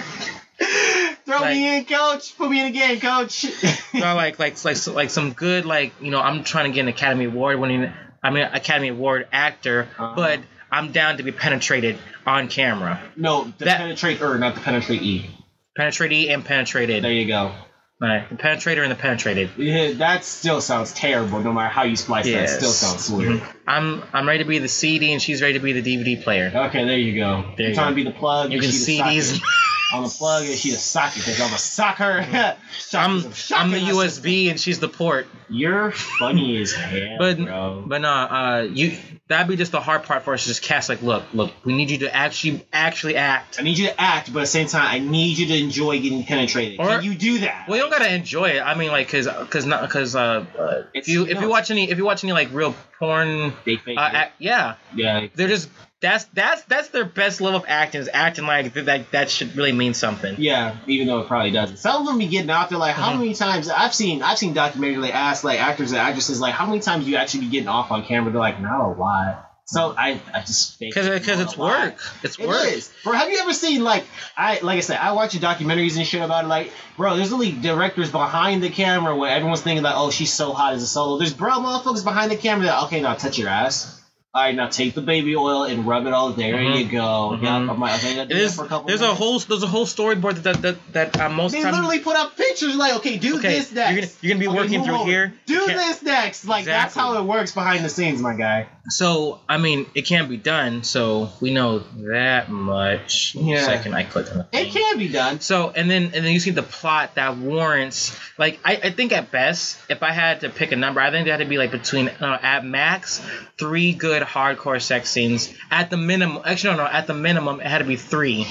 [1.26, 2.38] Throw Like- me in, coach.
[2.38, 3.46] Put me in game, coach.
[3.94, 6.88] no, like like like like some good like you know I'm trying to get an
[6.90, 7.92] Academy Award winning
[8.22, 10.14] I mean Academy Award actor, Uh-huh.
[10.16, 10.40] but
[10.72, 15.02] I'm down to be penetrated on camera, no, the That- penetrate or not the penetrate
[15.02, 15.30] E.
[15.78, 17.04] penetratee and penetrated.
[17.04, 17.54] There you go.
[18.02, 19.50] Right, the penetrator and the penetrated.
[19.58, 21.42] Yeah, that still sounds terrible.
[21.42, 22.52] No matter how you splice Yes.
[22.52, 23.42] that, still sounds weird.
[23.68, 26.50] I'm I'm ready to be the CD and she's ready to be the DVD player.
[26.54, 27.42] Okay, there you go.
[27.42, 27.90] There You're you trying go.
[27.90, 28.54] to be the plug.
[28.54, 29.42] You can see these.
[29.92, 32.20] on the plug and she the socket because I'm a soccer.
[32.94, 33.24] I'm
[33.56, 35.26] I'm the USB and she's the port.
[35.50, 37.84] You're funny as hell, But bro.
[37.88, 38.96] but no, uh, you
[39.30, 40.90] that'd be just the hard part for us to just cast.
[40.90, 43.58] Like, look, look, we need you to actually actually act.
[43.60, 46.02] I need you to act, but at the same time, I need you to enjoy
[46.02, 46.80] getting penetrated.
[46.80, 47.70] Or- Can you do that?
[47.70, 48.62] Well, you don't gotta enjoy it.
[48.62, 51.42] I mean, like, cause, cause not, cause, uh, uh if you if no.
[51.42, 54.76] you watch any if you watch any like real porn, they fake uh, act, yeah,
[54.94, 55.28] yeah.
[55.36, 55.70] they're just
[56.02, 59.56] that's that's that's their best level of acting is acting like th- that that should
[59.56, 60.36] really mean something.
[60.38, 61.78] Yeah, even though it probably doesn't.
[61.78, 63.20] Some of them be getting out there like, how Mhm.
[63.20, 66.66] many times I've seen I've seen documentaries they ask like actors and actresses like, how
[66.68, 68.32] many times you actually be getting off on camera?
[68.32, 69.46] They're like, not a lot.
[69.66, 72.00] So I I just Cause, cause it's work.
[72.24, 72.66] It's It work.
[72.66, 72.92] is.
[73.04, 74.04] Bro, have you ever seen like
[74.36, 76.48] I like I said, I watch documentaries and shit about it.
[76.48, 80.54] Like, bro, there's really directors behind the camera where everyone's thinking like, oh, she's so
[80.54, 81.20] hot as a solo.
[81.20, 83.99] There's bro motherfuckers behind the camera that okay, now touch your ass.
[84.32, 86.30] All right, now take the baby oil and rub it all.
[86.30, 86.78] There Mhm.
[86.78, 87.36] you go.
[87.36, 87.42] Mhm.
[87.42, 89.88] Yeah, okay, I gotta do It for a couple There's a whole there's a whole
[89.88, 91.76] storyboard that that that, that uh, most They times.
[91.76, 93.92] literally put up pictures like, okay, do okay, this next.
[93.92, 95.10] you're gonna you're gonna be Okay, working through over.
[95.10, 95.34] here.
[95.48, 96.46] Do this next.
[96.46, 98.68] Like that's how it works behind the scenes, my guy.
[98.90, 100.84] So I mean, it can't be done.
[100.84, 101.80] So we know
[102.12, 103.34] that much.
[103.34, 103.64] Yeah.
[103.66, 105.40] Second, I clicked on the It can be done.
[105.40, 109.12] So and then and then you see the plot that warrants like I, I think
[109.12, 111.58] at best if I had to pick a number I think it had to be
[111.58, 113.22] like between uh, at max
[113.58, 117.68] three good hardcore sex scenes at the minimum actually no no at the minimum it
[117.68, 118.46] had to be three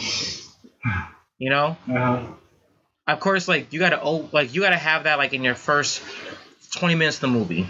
[1.38, 2.22] you know Uh-huh.
[3.07, 6.02] of course like you gotta oh like you gotta have that like in your first
[6.72, 7.66] 20 minutes of the movie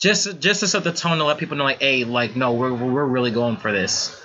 [0.00, 2.72] just just to set the tone to let people know like hey like no we're
[2.72, 4.20] we're really going for this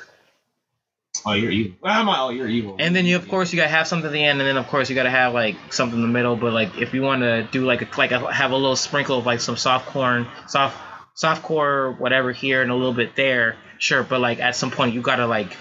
[1.24, 1.78] Oh, you're evil.
[1.84, 2.78] I'm like, oh, you're evil.
[2.80, 4.66] And then you, of course, you gotta have something at the end, and then of
[4.68, 6.36] course you gotta have like something in the middle.
[6.38, 9.20] But like, if you want to do like a, like a, have a little sprinkle
[9.20, 10.76] of like some soft corn, soft
[11.14, 14.04] soft core, whatever here, and a little bit there, sure.
[14.04, 15.56] But like at some point, you gotta like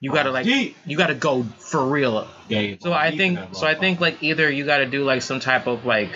[0.00, 0.76] you gotta like Deep.
[0.84, 2.28] you gotta go for real.
[2.48, 2.76] Yeah, yeah.
[2.80, 5.84] So I think so I think like either you gotta do like some type of
[5.84, 6.12] like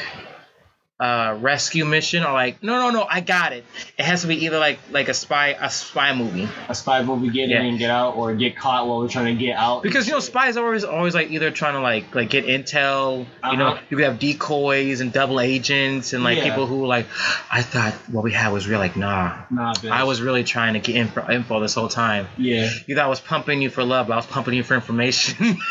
[1.01, 3.65] uh rescue mission or like no no no I got it.
[3.99, 6.47] It has to be either like like a spy a spy movie.
[6.69, 7.61] a spy movie get Yeah.
[7.61, 9.83] in and get out, or get caught while we're trying to get out.
[9.83, 13.27] Because you know spies are always always like either trying to like like get intel.
[13.51, 13.83] You know Uh-huh.
[13.89, 16.45] you could have decoys and double agents and like Yeah.
[16.51, 17.07] people who like
[17.51, 18.79] I thought what we had was real.
[18.79, 19.91] Like nah, Nah, bitch.
[19.91, 22.27] I was really trying to get info, info this whole time.
[22.37, 22.69] Yeah.
[22.87, 25.57] You thought I was pumping you for love, but I was pumping you for information.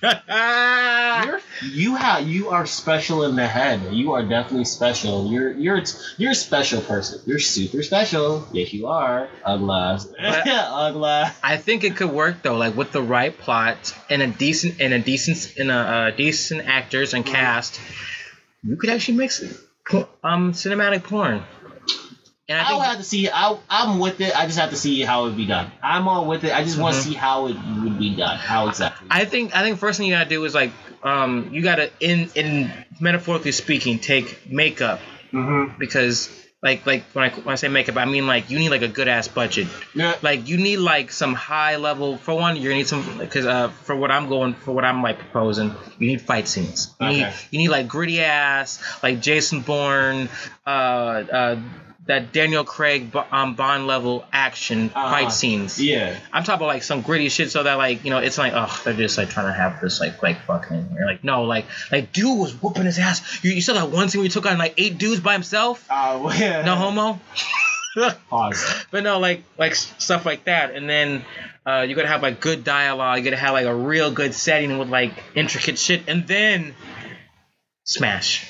[0.02, 1.40] You're
[1.72, 3.92] you have you are special in the head.
[3.92, 5.30] You are definitely special.
[5.30, 5.82] You're you're
[6.16, 7.20] you're a special person.
[7.26, 8.46] You're super special.
[8.52, 9.28] Yes, you are.
[9.46, 10.06] Ugla.
[10.18, 11.32] But- Ugla.
[11.42, 14.92] I think it could work though, like with the right plot and a decent and
[14.94, 17.80] a decent and a uh, decent actors and cast.
[18.62, 19.42] You could actually mix
[20.22, 21.42] um cinematic porn.
[22.50, 23.28] And I I will have to see.
[23.28, 24.34] I, I'm with it.
[24.34, 25.70] I just have to see how it would be done.
[25.82, 26.52] I'm all with it.
[26.56, 28.38] I just want to see how it would be done.
[28.38, 28.97] How exactly.
[29.10, 30.70] I think I think first thing you gotta do is like
[31.02, 35.00] um you gotta in in metaphorically speaking take makeup
[35.32, 35.78] mm-hmm.
[35.78, 36.28] because
[36.62, 38.88] like like when I when I say makeup I mean like you need like a
[38.88, 40.16] good ass budget Yeah.
[40.22, 43.94] like you need like some high level for one you're need some because uh for
[43.94, 47.58] what i'm going for what i'm like proposing you need fight scenes you need you
[47.58, 50.28] need like gritty ass like jason bourne
[50.66, 51.60] uh uh
[52.08, 55.10] that daniel craig um, bond level action Uh-huh.
[55.10, 56.16] fight scenes Yeah.
[56.32, 58.80] i'm talking about like some gritty shit so that like you know it's like oh
[58.84, 62.12] they're just like trying to have this like like fucking you're like no like like
[62.12, 64.58] dude was whooping his ass you, you saw that one scene where he took on
[64.58, 66.62] like eight dudes by himself Uh, yeah.
[66.64, 67.20] no homo
[68.30, 68.84] Pause.
[68.92, 71.24] but no, like like stuff like that, and then
[71.66, 73.18] uh, you gotta have like good dialogue.
[73.18, 76.74] You gotta have like a real good setting with like intricate shit, and then
[77.84, 78.46] smash.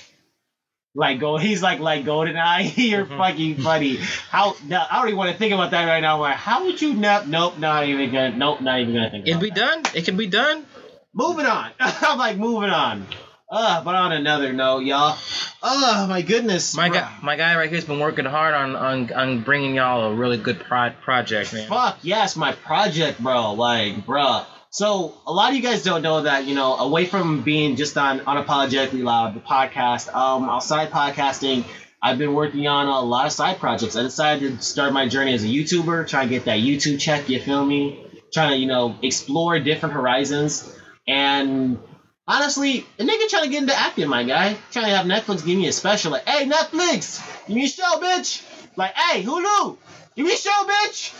[0.98, 1.36] Like go.
[1.36, 2.72] He's like like golden eye.
[2.76, 3.16] You're Mhm.
[3.18, 3.98] fucking funny.
[4.30, 4.56] How?
[4.66, 6.16] No, I don't even want to think about that right now.
[6.16, 7.28] I'm like, how would you not?
[7.28, 7.56] Nope.
[7.56, 8.36] Not even gonna.
[8.36, 8.60] Nope.
[8.60, 9.28] Not even gonna think.
[9.28, 9.84] It'd be that.
[9.84, 9.94] done.
[9.94, 10.66] It can be done.
[11.14, 11.70] Moving on.
[11.80, 13.06] I'm like moving on.
[13.50, 15.16] Uh, but on another note, y'all.
[15.62, 16.76] Oh my goodness.
[16.76, 20.14] My guy, my guy right here's been working hard on on, on bringing y'all a
[20.14, 21.68] really good pro- project, man.
[21.68, 23.52] Fuck yes, my project, bro.
[23.54, 24.44] Like, bruh.
[24.70, 27.96] So a lot of you guys don't know that, you know, away from being just
[27.96, 31.64] on unapologetically loud, the podcast, um, outside podcasting,
[32.02, 33.96] I've been working on a lot of side projects.
[33.96, 37.28] I decided to start my journey as a YouTuber, try to get that YouTube check,
[37.28, 38.04] you feel me?
[38.32, 40.72] Trying to, you know, explore different horizons.
[41.08, 41.78] And
[42.26, 44.56] honestly, a nigga trying to get into acting, my guy.
[44.70, 47.98] Trying to have Netflix give me a special, like, hey, Netflix, give me a show,
[48.00, 48.44] bitch.
[48.76, 49.78] Like, hey, Hulu,
[50.14, 51.14] give me a show, bitch.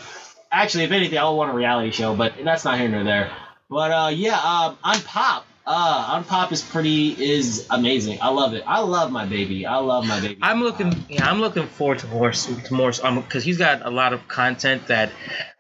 [0.51, 3.31] Actually, if anything, I would want a reality show, but that's not here nor there.
[3.71, 8.19] But uh, yeah, um, on Pop, uh, on Pop is pretty is amazing.
[8.23, 8.65] I love it.
[8.67, 9.67] I love my baby.
[9.67, 10.39] I love my baby.
[10.41, 13.91] I'm looking, yeah, I'm looking forward to more, to more, um, because he's got a
[13.91, 15.11] lot of content that,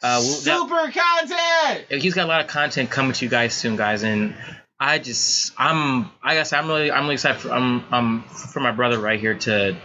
[0.02, 2.02] uh, will- that- super content.
[2.02, 4.34] he's got a lot of content coming to you guys soon, guys, and
[4.80, 8.70] I just I'm I guess I'm really I'm really excited for um um for my
[8.70, 9.76] brother right here to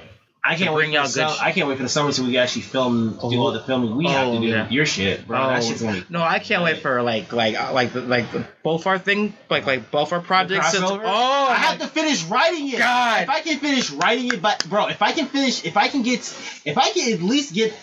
[0.46, 1.90] I can't To wait bring for y'all the good sh- I can't wait for the
[1.90, 3.40] summer so we can actually film, do Oh.
[3.40, 4.48] all the filming we have to Oh, do.
[4.48, 4.68] yeah.
[4.70, 5.38] Your shit, bro.
[5.48, 5.66] That Oh.
[5.66, 6.06] shit's gonna be.
[6.10, 9.34] no I can't wait for like like uh, like the, like the, both our thing
[9.50, 10.76] like like both our projects.
[10.76, 11.02] crossover?
[11.06, 12.80] oh, I have to finish writing it.
[12.80, 13.24] God.
[13.24, 16.02] If I can finish writing it, but bro, if I can finish, if I can
[16.04, 16.20] get,
[16.66, 17.74] if I can at least get,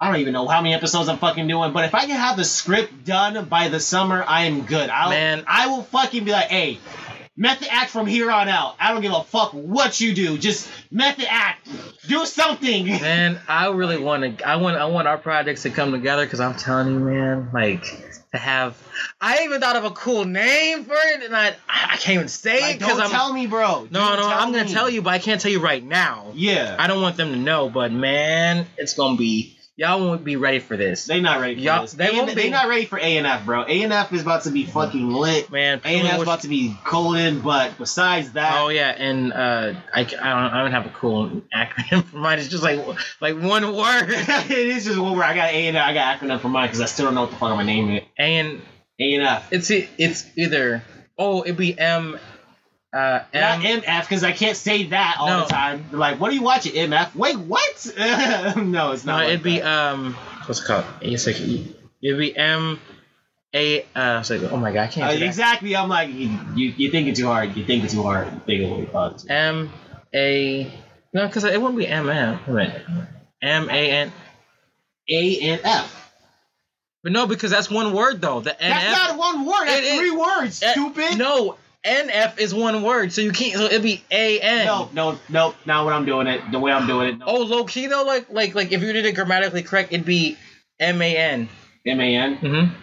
[0.00, 2.36] I don't even know how many episodes I'm fucking doing, but if I can have
[2.36, 4.90] the script done by the summer, I am good.
[4.90, 5.44] I'll, Man.
[5.46, 6.78] I will fucking be like, hey,
[7.38, 8.74] method act from here on out.
[8.80, 10.36] I don't give a fuck what you do.
[10.36, 11.66] Just method act.
[12.06, 12.86] Do something.
[12.86, 16.40] man, I really want to I want I want our projects to come together because
[16.40, 17.84] I'm telling you, man, like
[18.32, 18.76] to have.
[19.20, 22.60] I even thought of a cool name for it, and I I can't even say
[22.60, 23.10] Like, it because don't I'm.
[23.10, 23.82] tell me, bro.
[23.84, 24.72] no, Don't no, I'm gonna me.
[24.72, 26.32] tell you, but I can't tell you right now.
[26.34, 26.76] Yeah.
[26.78, 30.58] I don't want them to know, but man, it's gonna be y'all won't be ready
[30.58, 31.06] for this.
[31.06, 31.92] They not ready for Y'all- this.
[31.94, 33.62] they won't they not ready for A and F, bro.
[33.62, 35.50] A and F is about to be fucking lit.
[35.50, 39.32] Man, A and F is about to be golden, but besides that, Oh yeah, and
[39.32, 42.38] uh, I, I don't I don't have a cool acronym for mine.
[42.40, 42.84] It's just like
[43.20, 44.08] like one word.
[44.10, 45.22] it is just one word.
[45.22, 45.84] I got A and F.
[45.86, 47.64] I got acronym for mine because I still don't know what the fuck I'm gonna
[47.64, 48.04] name it.
[48.18, 48.60] And
[48.98, 49.48] A and F.
[49.52, 50.82] it's it's either
[51.16, 52.18] oh it'd be M,
[52.92, 53.80] uh Not M.
[53.82, 55.40] MF because I can't say that all No.
[55.42, 55.84] the time.
[55.90, 56.72] They're like, what are you watching?
[56.72, 57.14] MF?
[57.14, 57.92] Wait, what?
[58.56, 59.18] no, it's No, not.
[59.24, 59.66] like it'd be that.
[59.92, 60.14] um
[60.46, 60.84] what's it called?
[61.02, 62.80] It's like it'd be M,
[63.54, 63.80] A.
[63.94, 65.10] Uh, it's like oh my god, I can't.
[65.10, 65.26] Uh, do that.
[65.26, 65.76] exactly.
[65.76, 67.54] I'm like, you, you, you're thinking too hard.
[67.56, 68.28] You're thinking too hard.
[68.30, 69.22] You're thinking way hard.
[69.30, 69.70] M
[70.14, 70.72] A.
[71.12, 72.38] No, because it wouldn't be M M.
[72.46, 73.08] Wait a minute.
[73.42, 74.12] M A N.
[75.10, 75.94] A and F.
[77.02, 78.40] But no, because that's one word though.
[78.40, 79.08] The N That's F.
[79.10, 79.66] not one word.
[79.66, 80.62] That's It is- three words.
[80.62, 81.18] Eh, Stupid.
[81.18, 81.56] No,
[81.88, 83.54] NF is one word, so you can't.
[83.54, 84.66] So it'd be A N.
[84.66, 86.42] No, no, no, not what I'm doing it.
[86.52, 87.18] The way I'm doing it.
[87.18, 87.26] No.
[87.26, 90.36] Oh, low key though, like like like if you did it grammatically correct, it'd be
[90.78, 91.48] M A N.
[91.86, 92.36] M A N.
[92.38, 92.74] Mm-hmm.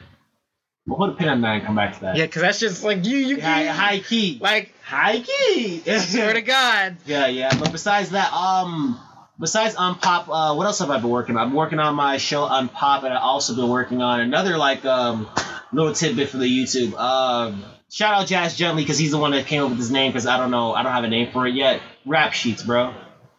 [0.87, 2.15] We'll put a pin on that and come back to that.
[2.15, 4.37] Yeah, because that's just like you, you, high, high key.
[4.39, 5.79] like high key.
[5.79, 6.97] swear to God.
[7.05, 7.57] Yeah, yeah.
[7.57, 8.99] But besides that, um,
[9.39, 11.47] besides on pop, uh, what else have I been working on?
[11.47, 14.85] I'm working on my show on pop, and I also been working on another like
[14.85, 15.27] um
[15.71, 16.93] little tidbit for the YouTube.
[16.93, 17.63] Um,
[17.95, 20.27] shout out Jazz Gently because he's the one that came up with his name because
[20.27, 21.81] I don't know, I don't have a name for it yet.
[22.05, 22.93] Rap sheets, bro.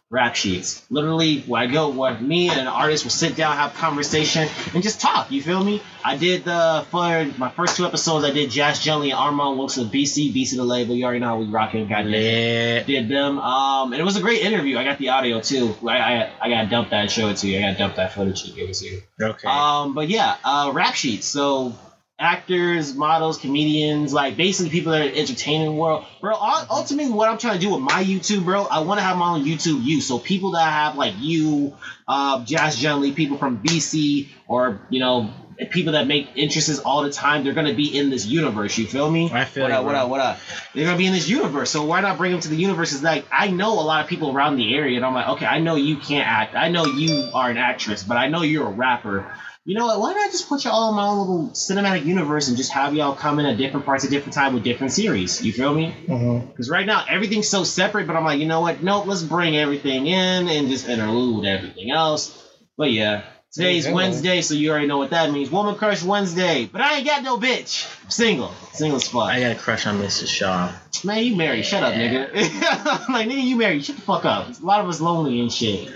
[0.09, 0.83] Rap sheets.
[0.89, 4.81] Literally, where I go, where me and an artist will sit down, have conversation, and
[4.81, 5.29] just talk.
[5.31, 5.81] You feel me?
[6.03, 8.23] I did the for my first two episodes.
[8.23, 10.95] I did Jazz Gently and Armand Wilson of BC, BC the label.
[10.95, 11.87] You already know how we rocking.
[11.89, 13.37] Got it did them.
[13.37, 14.77] Um, and it was a great interview.
[14.77, 15.75] I got the audio too.
[15.85, 17.59] I I, I got to dump that and show it to you.
[17.59, 19.01] I got to dump that footage and give it to you.
[19.21, 19.47] Okay.
[19.47, 21.27] Um, but yeah, uh, rap sheets.
[21.27, 21.75] So
[22.19, 26.05] actors, models, comedians, like basically people that are in the entertainment world.
[26.19, 29.03] Bro, ul- ultimately what I'm trying to do with my YouTube, bro, I want to
[29.03, 30.01] have my own YouTube you.
[30.01, 31.75] So people that have like you,
[32.07, 35.29] uh, Jazz Gently, people from BC, or you know,
[35.69, 38.77] people that make interests all the time, they're gonna be in this universe.
[38.77, 39.29] You feel me?
[39.31, 40.39] I feel what you, up, what up, what up?
[40.73, 41.69] They're gonna be in this universe.
[41.69, 42.93] So why not bring them to the universe?
[42.93, 45.45] It's like I know a lot of people around the area, and I'm like, okay,
[45.45, 46.55] I know you can't act.
[46.55, 49.31] I know you are an actress, but I know you're a rapper.
[49.67, 49.99] You know what?
[49.99, 52.71] Why not I just put you all in my own little cinematic universe and just
[52.71, 55.43] have y'all come in at different parts at different time with different series?
[55.43, 55.93] You feel me?
[56.07, 56.47] Mhm.
[56.47, 58.81] Because right now everything's so separate, but I'm like, you know what?
[58.81, 62.41] Nope, let's bring everything in and just interlude everything else.
[62.77, 63.89] But yeah, today's.
[63.89, 65.51] Wednesday, so you already know what that means.
[65.51, 66.69] Woman Crush Wednesday.
[66.71, 67.93] But I ain't got no bitch.
[68.05, 68.53] I'm single.
[68.71, 69.23] Single as fuck.
[69.23, 70.27] I got a crush on Mrs.
[70.29, 70.71] Shaw.
[71.03, 71.65] Man, you married.
[71.65, 72.29] Shut up, nigga.
[73.07, 73.83] I'm like, nigga, you married.
[73.83, 74.47] Shut the fuck up.
[74.47, 75.89] A lot of us lonely and shit.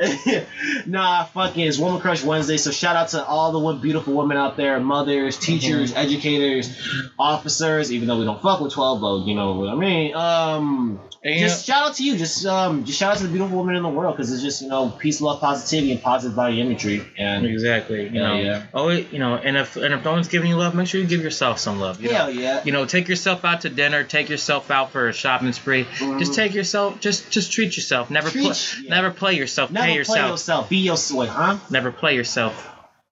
[0.86, 2.56] nah, fucking it's Woman Crush Wednesday.
[2.56, 6.70] So shout out to all the beautiful women out there, mothers, teachers, educators,
[7.18, 7.92] officers.
[7.92, 10.14] Even though we don't fuck with twelve, but you know what I mean.
[10.14, 12.16] Um, And, just shout out to you.
[12.16, 14.62] Just um, just shout out to the beautiful women in the world because it's just
[14.62, 17.06] you know peace, love, positivity, and positive body imagery.
[17.18, 18.04] And Exactly.
[18.04, 18.34] You know.
[18.40, 18.66] yeah.
[18.74, 21.06] Oh, you know, and if and if no one's giving you love, make sure you
[21.06, 22.00] give yourself some love.
[22.00, 22.28] You know?
[22.28, 22.62] yeah.
[22.64, 24.02] You know, take yourself out to dinner.
[24.04, 25.84] Take yourself out for a shopping spree.
[25.84, 26.34] Just Mhm.
[26.34, 26.98] take yourself.
[27.00, 28.10] Just just treat yourself.
[28.10, 28.54] Never Treat- play.
[28.82, 28.90] yeah.
[28.94, 29.70] Never play yourself.
[29.70, 30.30] Never pay play yourself.
[30.30, 30.68] yourself.
[30.68, 31.58] Be yourself, huh?
[31.70, 32.68] Never play yourself.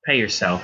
[0.07, 0.63] Pay yourself.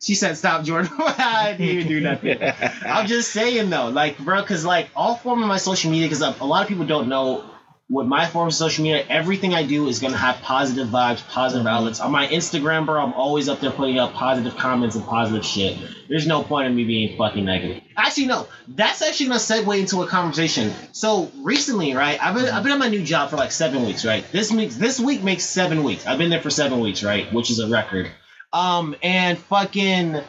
[0.00, 2.38] She said, "Stop, Jordan." I didn't even do nothing.
[2.84, 6.22] I'm just saying though, like, bro, because like all form of my social media, because
[6.22, 7.44] uh, a lot of people don't know.
[7.90, 11.66] With my form of social media, everything I do is gonna have positive vibes, positive
[11.66, 12.00] outlets.
[12.00, 15.78] On my Instagram, bro, I'm always up there putting up positive comments and positive shit.
[16.06, 17.82] There's no point in me being fucking negative.
[17.96, 18.46] Actually, no.
[18.68, 20.70] That's actually gonna segue into a conversation.
[20.92, 22.22] So recently, right?
[22.22, 24.22] I've been I've been on my new job for like seven weeks, right?
[24.32, 26.06] This week this week makes seven weeks.
[26.06, 27.32] I've been there for seven weeks, right?
[27.32, 28.10] Which is a record.
[28.52, 30.20] Um, and fucking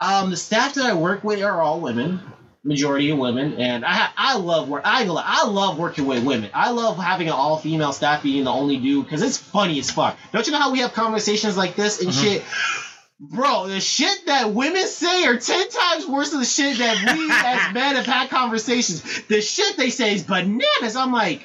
[0.00, 2.20] um, the staff that I work with are all women,
[2.64, 4.82] majority of women, and I I love work.
[4.84, 6.50] I I love working with women.
[6.54, 9.90] I love having an all female staff being the only dude because it's funny as
[9.90, 10.16] fuck.
[10.32, 12.24] Don't you know how we have conversations like this and mm-hmm.
[12.24, 12.44] shit?
[13.20, 17.30] Bro, the shit that women say are ten times worse than the shit that we
[17.30, 19.02] as men have had conversations.
[19.28, 20.96] The shit they say is bananas.
[20.96, 21.42] I'm like,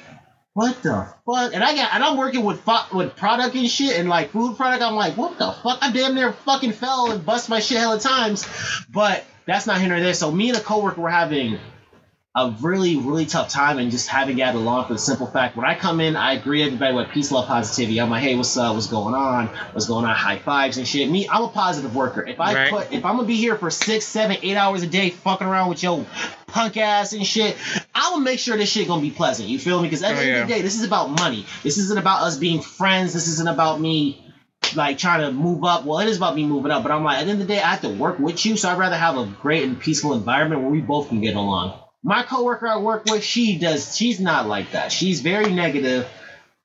[0.54, 1.54] what the fuck?
[1.54, 4.56] And I got and I'm working with fu- with product and shit and like food
[4.56, 4.82] product.
[4.82, 5.78] I'm like, what the fuck?
[5.80, 8.46] I damn near fucking fell and bust my shit a hella times.
[8.92, 10.14] But that's not here nor there.
[10.14, 11.58] So me and a coworker were having
[12.36, 15.66] a really, really tough time and just having got along for the simple fact when
[15.66, 18.00] I come in, I agree everybody with peace, love, positivity.
[18.00, 18.74] I'm like, hey, what's up?
[18.76, 19.48] What's going on?
[19.72, 20.14] What's going on?
[20.14, 21.10] High fives and shit.
[21.10, 22.24] Me, I'm a positive worker.
[22.24, 22.70] If I Right.
[22.70, 25.70] put if I'm gonna be here for six, seven, eight hours a day fucking around
[25.70, 26.06] with your
[26.46, 27.56] punk ass and shit,
[27.96, 29.48] I will make sure this shit gonna be pleasant.
[29.48, 29.88] You feel me?
[29.88, 31.44] Because at the Oh, end of the day, this is about money.
[31.64, 33.12] This isn't about us being friends.
[33.12, 34.24] This isn't about me
[34.76, 35.84] like trying to move up.
[35.84, 37.54] Well, it is about me moving up, but I'm like, at the end of the
[37.54, 40.14] day, I have to work with you, so I'd rather have a great and peaceful
[40.14, 41.74] environment where we both can get along.
[42.02, 43.96] My coworker I work with, she does.
[43.96, 44.90] She's not like that.
[44.90, 46.08] She's very negative,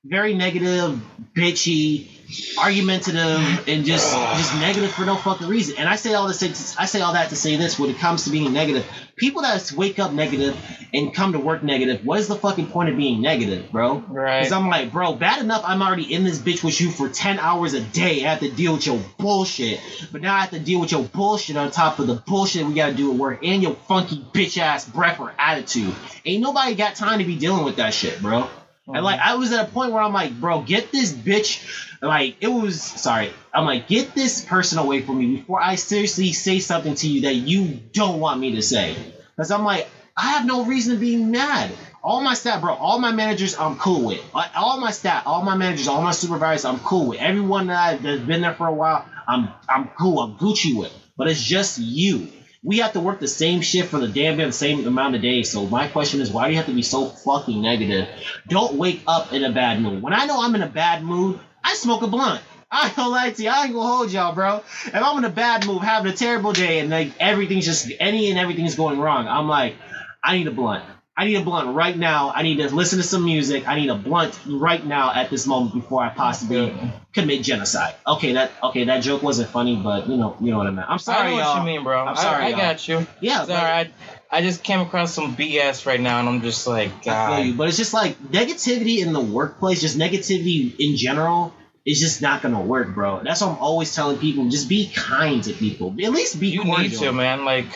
[0.05, 1.01] very negative,
[1.35, 2.09] bitchy,
[2.57, 5.77] argumentative, and just just negative for no fucking reason.
[5.77, 6.75] And I say all this.
[6.77, 8.85] I say all that to say this: when it comes to being negative,
[9.15, 10.57] people that wake up negative
[10.93, 13.99] and come to work negative, what is the fucking point of being negative, bro?
[13.99, 14.39] Right.
[14.39, 17.39] Because I'm like, bro, bad enough I'm already in this bitch with you for 10
[17.39, 18.25] hours a day.
[18.25, 19.79] I have to deal with your bullshit.
[20.11, 22.73] But now I have to deal with your bullshit on top of the bullshit we
[22.73, 25.93] gotta do at work and your funky bitch ass breath or attitude.
[26.25, 28.49] Ain't nobody got time to be dealing with that shit, bro.
[28.87, 29.33] And like uh-huh.
[29.33, 31.91] I was at a point where I'm like, bro, get this bitch.
[32.05, 33.31] Like it was sorry.
[33.53, 37.21] I'm like, get this person away from me before I seriously say something to you
[37.21, 38.95] that you don't want me to say.
[39.35, 41.71] Because I'm like, I have no reason to be mad.
[42.03, 44.21] All my staff, bro, all my managers, I'm cool with.
[44.55, 47.19] All my staff, all my managers, all my supervisors, I'm cool with.
[47.19, 50.19] Everyone that I've, that's been there for a while, I'm I'm cool.
[50.19, 50.93] I'm Gucci with.
[51.17, 52.27] But it's just you.
[52.63, 55.51] We have to work the same shift for the damn the same amount of days.
[55.51, 58.07] So my question is, why do you have to be so fucking negative?
[58.47, 60.01] Don't wake up in a bad mood.
[60.01, 62.41] When I know I'm in a bad mood, I smoke a blunt.
[62.71, 63.49] I don't like to you.
[63.49, 64.57] I ain't gonna hold y'all, bro.
[64.85, 68.29] If I'm in a bad mood, having a terrible day, and like everything's just any
[68.29, 69.75] and everything's going wrong, I'm like,
[70.23, 70.83] I need a blunt.
[71.17, 72.33] I need a blunt right now.
[72.35, 73.67] I need to listen to some music.
[73.67, 76.75] I need a blunt right now at this moment before I possibly
[77.13, 77.95] commit genocide.
[78.05, 80.89] Okay, that okay, that joke wasn't funny, but you know, you know what I meant.
[80.89, 81.53] I'm sorry, I know y'all.
[81.53, 82.05] what you mean, bro.
[82.05, 83.07] I'm sorry, I, I got you.
[83.21, 83.91] Yeah, It's but- alright.
[84.31, 87.45] I just came across some BS right now, and I'm just like, God.
[87.45, 91.53] you, but it's just like negativity in the workplace, just negativity in general,
[91.85, 93.21] is just not gonna work, bro.
[93.23, 94.49] That's what I'm always telling people.
[94.49, 95.95] Just be kind to people.
[96.03, 96.79] At least be You cordial.
[96.81, 97.45] need to, man.
[97.45, 97.67] Like,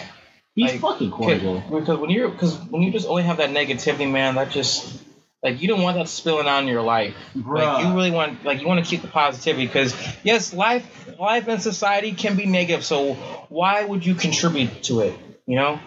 [0.55, 1.63] Be like, fucking cordial.
[1.69, 4.99] because when you're, because when you just only have that negativity, man, that just,
[5.43, 7.15] like, you don't want that spilling on your life.
[7.35, 11.47] Like, you really want, like, you want to keep the positivity, because yes, life, life
[11.47, 12.83] and society can be negative.
[12.83, 13.13] So
[13.49, 15.13] why would you contribute to it?
[15.45, 15.79] You know,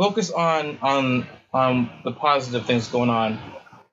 [0.00, 3.38] focus on on on the positive things going on.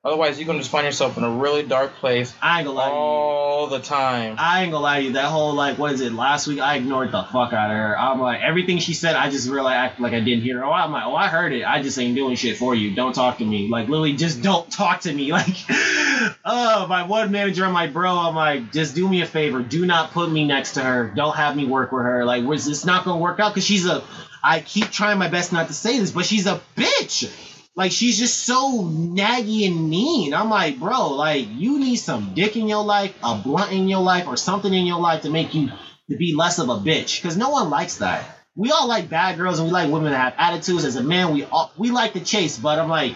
[0.05, 2.85] Otherwise, you're gonna just find yourself in a really dark place I ain't gonna lie
[2.85, 2.95] to you.
[2.95, 4.35] all the time.
[4.39, 5.11] I ain't gonna lie to you.
[5.13, 6.13] That whole like, what is it?
[6.13, 7.99] Last week, I ignored the fuck out of her.
[7.99, 10.63] I'm like, everything she said, I just really act like I didn't hear.
[10.63, 11.65] Oh, I'm like, oh, I heard it.
[11.65, 12.95] I just ain't doing shit for you.
[12.95, 13.67] Don't talk to me.
[13.67, 15.33] Like, literally, just don't talk to me.
[15.37, 19.61] Like, oh, my one manager, I'm like, bro, I'm like, just do me a favor.
[19.61, 21.11] Do not put me next to her.
[21.15, 22.25] Don't have me work with her.
[22.25, 24.03] Like, it's not gonna work out because she's a.
[24.43, 27.31] I keep trying my best not to say this, but she's a bitch.
[27.75, 30.33] Like she's just so naggy and mean.
[30.33, 34.01] I'm like, bro, like you need some dick in your life, a blunt in your
[34.01, 35.69] life, or something in your life to make you
[36.09, 37.21] to be less of a bitch.
[37.21, 38.25] Because no one likes that.
[38.55, 40.85] We all like bad girls and we like women that have attitudes.
[40.85, 43.15] As a man, we all we like to chase, but I'm like,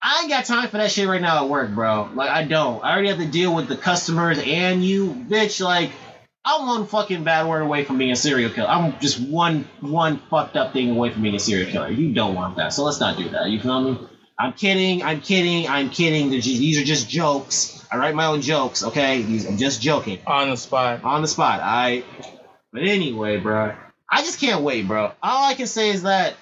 [0.00, 2.10] I ain't got time for that shit right now at work, bro.
[2.14, 2.84] Like I don't.
[2.84, 5.60] I already have to deal with the customers and you, bitch.
[5.60, 5.90] Like
[6.48, 8.68] I'm one fucking bad word away from being a serial killer.
[8.68, 11.90] I'm just one one fucked up thing away from being a serial killer.
[11.90, 13.50] You don't want that, so let's not do that.
[13.50, 14.08] You feel me?
[14.38, 15.02] I'm kidding.
[15.02, 15.66] I'm kidding.
[15.66, 16.30] I'm kidding.
[16.30, 17.84] These are just jokes.
[17.90, 18.84] I write my own jokes.
[18.84, 21.02] Okay, these I'm just joking on the spot.
[21.02, 21.60] on the spot.
[21.62, 22.04] I.
[22.72, 23.74] But anyway, bro,
[24.08, 25.12] I just can't wait, bro.
[25.22, 26.34] All I can say is that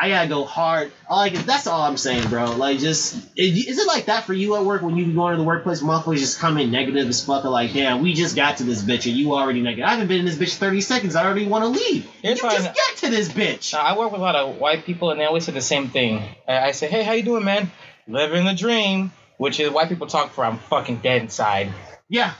[0.00, 0.92] I gotta go hard.
[1.08, 2.54] All I can, that's all I'm saying, bro.
[2.54, 5.44] Like, just is it like that for you at work when you go into the
[5.44, 5.82] workplace?
[5.82, 7.42] Motherfuckers just come in negative as fuck.
[7.42, 9.86] Like, damn, we just got to this bitch and you already negative.
[9.86, 11.16] I haven't been in this bitch 30 seconds.
[11.16, 12.08] I already want to leave.
[12.22, 13.72] Here's you just get to this bitch.
[13.72, 15.88] Now, I work with a lot of white people, and they always say the same
[15.88, 16.22] thing.
[16.46, 17.72] I, I say, "Hey, how you doing, man?
[18.06, 20.44] Living the dream," which is white people talk for.
[20.44, 21.72] I'm fucking dead inside.
[22.08, 22.34] Yeah,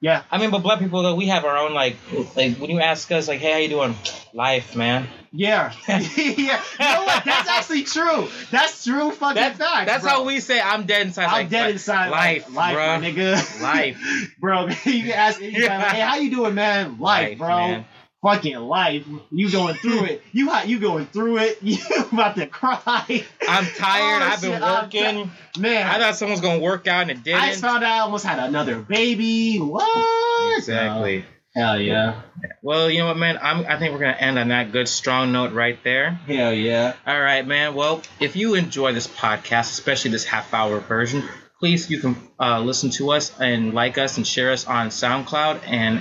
[0.00, 0.22] yeah.
[0.30, 1.96] I mean, but black people, though, we have our own like,
[2.36, 3.94] like when you ask us, like, "Hey, how you doing?"
[4.32, 5.08] Life, man.
[5.32, 6.02] Yeah, yeah.
[6.16, 7.24] You know what?
[7.24, 8.28] That's actually true.
[8.50, 9.86] That's true fucking That's facts.
[9.86, 10.10] that's bro.
[10.12, 11.24] how we say I'm dead inside.
[11.26, 12.08] I'm like, dead like, inside.
[12.10, 13.62] Life, like, life, my nigga.
[13.62, 14.34] Life.
[14.40, 14.66] bro.
[14.68, 15.90] You can ask anytime, Yeah.
[15.92, 16.98] hey, how you doing, man?
[16.98, 17.48] Life, Life, bro.
[17.48, 17.84] man.
[18.22, 19.06] Fucking life.
[19.30, 20.22] You going through it.
[20.32, 20.68] You hot?
[20.68, 21.58] You going through it?
[21.70, 21.78] You
[22.12, 23.24] about to cry?
[23.48, 24.22] I'm tired.
[24.22, 25.30] Oh, I've been shit, working.
[25.58, 27.40] Man, I thought someone's gonna work out and it didn't.
[27.40, 29.58] I found out I almost had another baby.
[29.58, 30.58] What?
[30.58, 31.24] exactly.
[31.54, 32.22] Hell yeah.
[32.62, 33.38] Well, you know what, man?
[33.42, 36.12] I'm, I think we're gonna end on that good, strong note right there.
[36.12, 36.94] Hell yeah.
[37.06, 37.74] All right, man.
[37.74, 41.24] Well, if you enjoy this podcast, especially this half hour version,
[41.58, 45.60] please you can uh, listen to us and like us and share us on SoundCloud
[45.66, 46.00] and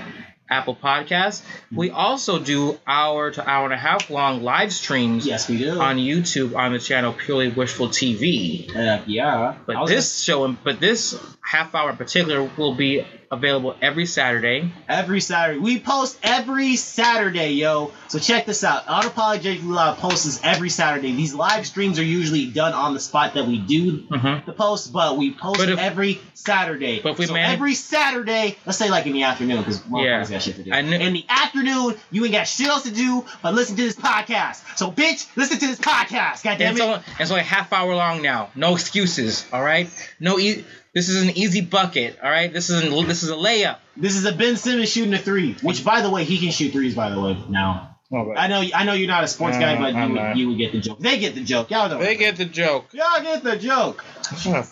[0.49, 1.41] Apple Podcasts.
[1.69, 1.75] Hmm.
[1.75, 5.79] We also do hour to hour and a half long live streams Yes, we do.
[5.79, 8.71] on YouTube on the channel Purely Wishful TV.
[8.71, 9.55] Heck yeah.
[9.65, 14.71] But this show, but this half hour in particular, will be available every Saturday.
[14.87, 15.59] Every Saturday.
[15.59, 17.91] We post every Saturday, yo.
[18.07, 18.85] So check this out.
[18.87, 21.13] Unapologetically Loud posts this every Saturday.
[21.15, 24.45] These live streams are usually done on the spot that we do Mhm.
[24.45, 27.01] the post, but we post But if- every Saturday.
[27.01, 30.25] But if we so manage- every Saturday, let's say like in the afternoon, because Yeah.
[30.25, 30.71] got shit to do.
[30.71, 33.95] Kn- in the afternoon, you ain't got shit else to do but listen to this
[33.95, 34.57] podcast.
[34.75, 36.43] So bitch, listen to this podcast.
[36.43, 36.81] God damn And it.
[36.81, 38.49] so it's only half hour long now.
[38.55, 39.45] No excuses.
[39.53, 39.89] All right.
[40.19, 40.39] No.
[40.39, 42.17] E- this is an easy bucket.
[42.23, 42.51] All right.
[42.51, 43.77] This is an, this is a layup.
[43.97, 46.71] this is a Ben Simmons shooting a three, which by the way, he can shoot
[46.71, 46.95] threes.
[46.95, 47.85] By the way, now.
[48.11, 50.29] I know, I know you're not a sports No, guy, but you, not.
[50.29, 50.97] would, you would get the joke.
[50.97, 51.69] They get the joke.
[51.69, 51.99] Y'all know.
[51.99, 52.87] They get the joke.
[52.91, 54.03] Y'all get the joke.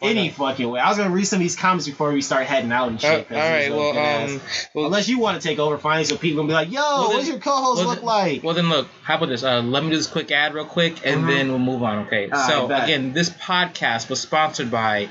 [0.01, 0.79] Any fucking way.
[0.79, 2.99] I was gonna read some of these comments before we start heading out and Uh,
[3.01, 3.27] shit.
[3.29, 3.69] 'cause all right.
[3.71, 4.41] Well, um,
[4.73, 7.09] well, unless you want to take over finally, so people gonna be like, "Yo, Well,
[7.09, 8.87] what's then- your co-host well, look then- like?" Well, then look.
[9.03, 9.43] How about this?
[9.43, 11.27] Uh, let me do this quick ad real quick, and Mhm.
[11.27, 12.07] then we'll move on.
[12.07, 12.29] Okay.
[12.31, 15.09] All right, so again, this podcast was sponsored by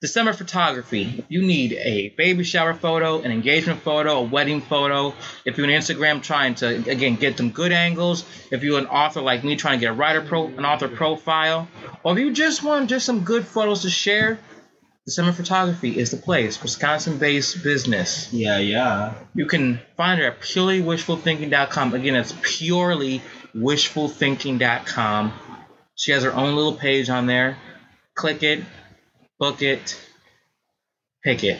[0.00, 1.12] December Photography.
[1.18, 5.12] If you need a baby shower photo, an engagement photo, a wedding photo,
[5.44, 9.20] if you're on Instagram trying to again get them good angles, if you're an author
[9.20, 11.66] like me trying to get a writer pro, an author profile,
[12.04, 14.38] or if you just want just some good photos to share,
[15.04, 16.62] December Photography is the place.
[16.62, 18.32] Wisconsin-based business.
[18.32, 19.14] yeah, yeah.
[19.34, 21.94] You can find her at purelywishfulthinking.com.
[21.94, 23.22] Again, it's purely
[23.56, 25.32] wishfulthinking.com.
[25.96, 27.56] She has her own little page on there.
[28.14, 28.62] Click it,
[29.38, 30.00] book it,
[31.22, 31.58] pick it.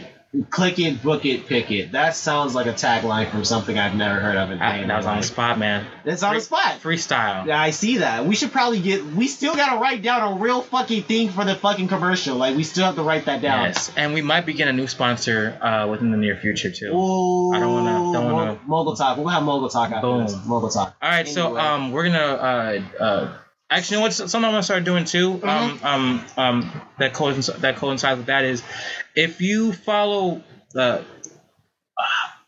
[0.51, 1.93] Click it, book it, pick it.
[1.93, 5.07] That sounds like a tagline from something I've never heard of in I, that was
[5.07, 5.87] on the spot, man.
[6.05, 6.81] It's on the spot.
[6.83, 7.47] Freestyle.
[7.47, 8.27] Yeah, I see that.
[8.27, 9.03] We should probably get.
[9.07, 12.37] We still gotta write down a real fucking thing for the fucking commercial.
[12.37, 13.65] Like we still have to write that down.
[13.69, 16.93] Yes, and we might be getting a new sponsor uh, within the near future too.
[16.93, 19.17] Ooh, I don't wanna- don't wanna- mogul talk.
[19.17, 20.25] We'll have mogul talk after Boom.
[20.27, 20.37] this.
[20.45, 20.95] Mogul talk.
[21.01, 23.35] All right, so um, we're gonna uh, uh,
[23.71, 25.41] actually, you know what's something I'm gonna start doing too.
[25.43, 28.63] Um, um, um, that coincides that coincides with that is
[29.15, 30.43] if you follow
[30.73, 31.05] the.
[31.97, 32.03] Uh,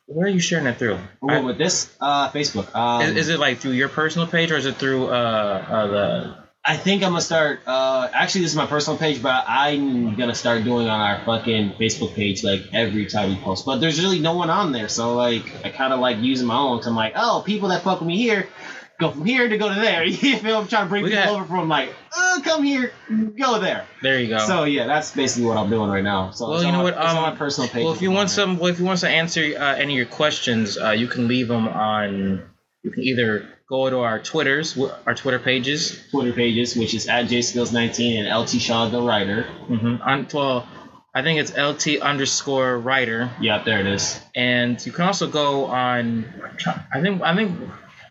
[0.06, 0.98] where are you sharing that through?
[1.20, 2.74] We're I- with this uh, Facebook.
[2.74, 5.86] Um, is, is it like through your personal page or is it through uh, uh
[5.86, 6.40] the?
[6.62, 7.60] I think I'm gonna start.
[7.66, 11.74] Uh, actually, this is my personal page, but I'm gonna start doing on our fucking
[11.74, 13.64] Facebook page like every time we post.
[13.64, 16.58] But there's really no one on there, so like I kind of like using my
[16.58, 16.82] own.
[16.82, 18.46] So I'm like, oh, people that fuck with me here,
[19.00, 20.04] go from here to go to there.
[20.04, 20.58] You feel?
[20.58, 22.92] I'm trying to bring people over from like, uh, come here,
[23.38, 23.86] go there.
[24.02, 24.38] There you go.
[24.46, 26.30] So yeah, that's basically what I'm doing right now.
[26.30, 27.84] So Well, you know my- what, It's on um, my personal page.
[27.84, 30.06] well, if you want some, well, if you want to answer uh, any of your
[30.06, 32.42] questions, uh, you can leave them on.
[32.82, 37.26] You can either go to our Twitters, our Twitter pages, Twitter pages, which is at
[37.26, 39.46] jskills19 and LT Shaw the writer.
[39.68, 40.02] Mm-hmm.
[40.02, 40.66] On well,
[41.14, 44.18] I think it's LT underscore writer, Yep, there it is.
[44.34, 46.24] and you can also go on.
[46.94, 47.58] I think I think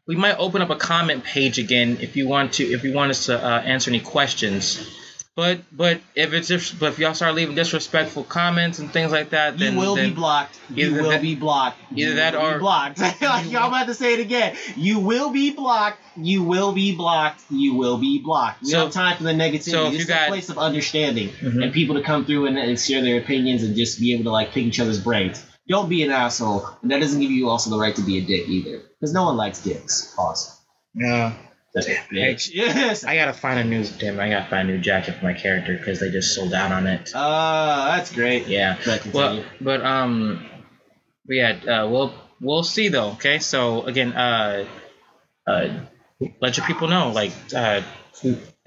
[0.09, 3.11] we might open up a comment page again if you want to if you want
[3.11, 4.95] us to uh, answer any questions.
[5.35, 9.29] But but if it's dis- but if y'all start leaving disrespectful comments and things like
[9.29, 10.59] that, then you will then, be blocked.
[10.73, 11.77] You will that- be blocked.
[11.95, 12.99] either You that will be or- blocked.
[13.51, 14.57] y'all about to say it again.
[14.75, 15.99] You will be blocked.
[16.17, 17.41] You will be blocked.
[17.51, 18.63] You will be blocked.
[18.63, 19.71] We So- have time for the negativity.
[19.71, 21.63] so this is got- a place of understanding Mhm.
[21.63, 24.31] and people to come through and, and share their opinions and just be able to
[24.31, 25.45] like pick each other's brains.
[25.69, 28.21] Don't be an asshole, and that doesn't give you also the right to be a
[28.21, 30.13] dick either, because no one likes dicks.
[30.15, 30.59] Pause.
[30.95, 31.33] Yeah.
[31.73, 32.49] That's it, bitch.
[32.51, 33.03] Yes.
[33.03, 34.19] I gotta find a new damn.
[34.19, 36.87] I gotta find a new jacket for my character because they just sold out on
[36.87, 37.11] it.
[37.13, 38.47] Uh, that's great.
[38.47, 38.77] Yeah.
[38.83, 40.43] But Well, but um,
[41.27, 42.11] but yeah, uh, we'll
[42.41, 43.11] we'll see though.
[43.11, 44.65] Okay, so again, uh,
[45.45, 45.85] uh,
[46.41, 47.11] let your people know.
[47.11, 47.81] Like, uh,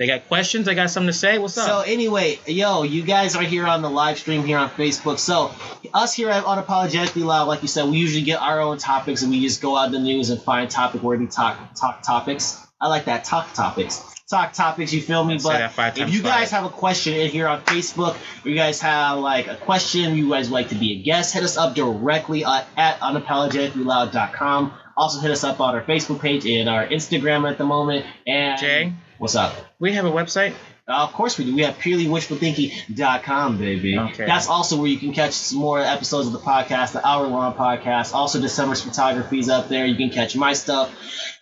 [0.02, 0.66] they got questions.
[0.66, 1.38] They got something to say.
[1.38, 1.64] What's up?
[1.64, 5.20] So anyway, yo, you guys are here on the live stream here on Facebook.
[5.20, 5.52] So
[5.94, 9.30] us here at Unapologetically Loud, like you said, we usually get our own topics and
[9.30, 12.66] we just go out in the news and find topic worthy talk talk topics.
[12.80, 14.02] I like that talk topics.
[14.28, 15.38] Talk topics, you feel me?
[15.38, 16.62] Say But if you guys five.
[16.62, 20.30] have a question in here on Facebook, or you guys have like a question, you
[20.30, 24.72] guys would like to be a guest, hit us up directly uh, at, at unapologeticallyloud.com.
[24.96, 28.04] Also hit us up on our Facebook page and our Instagram at the moment.
[28.26, 28.92] And Jay,
[29.22, 29.54] what's up?
[29.78, 30.52] we have a website.
[30.88, 31.54] Uh, of course we do.
[31.54, 33.96] We have purelywishfulthinking.com, baby.
[33.96, 34.26] Okay.
[34.26, 37.54] That's also where you can catch some more episodes of the podcast, the hour long
[37.54, 38.14] podcast.
[38.14, 39.86] Also, December's photography's up there.
[39.86, 40.92] You can catch my stuff,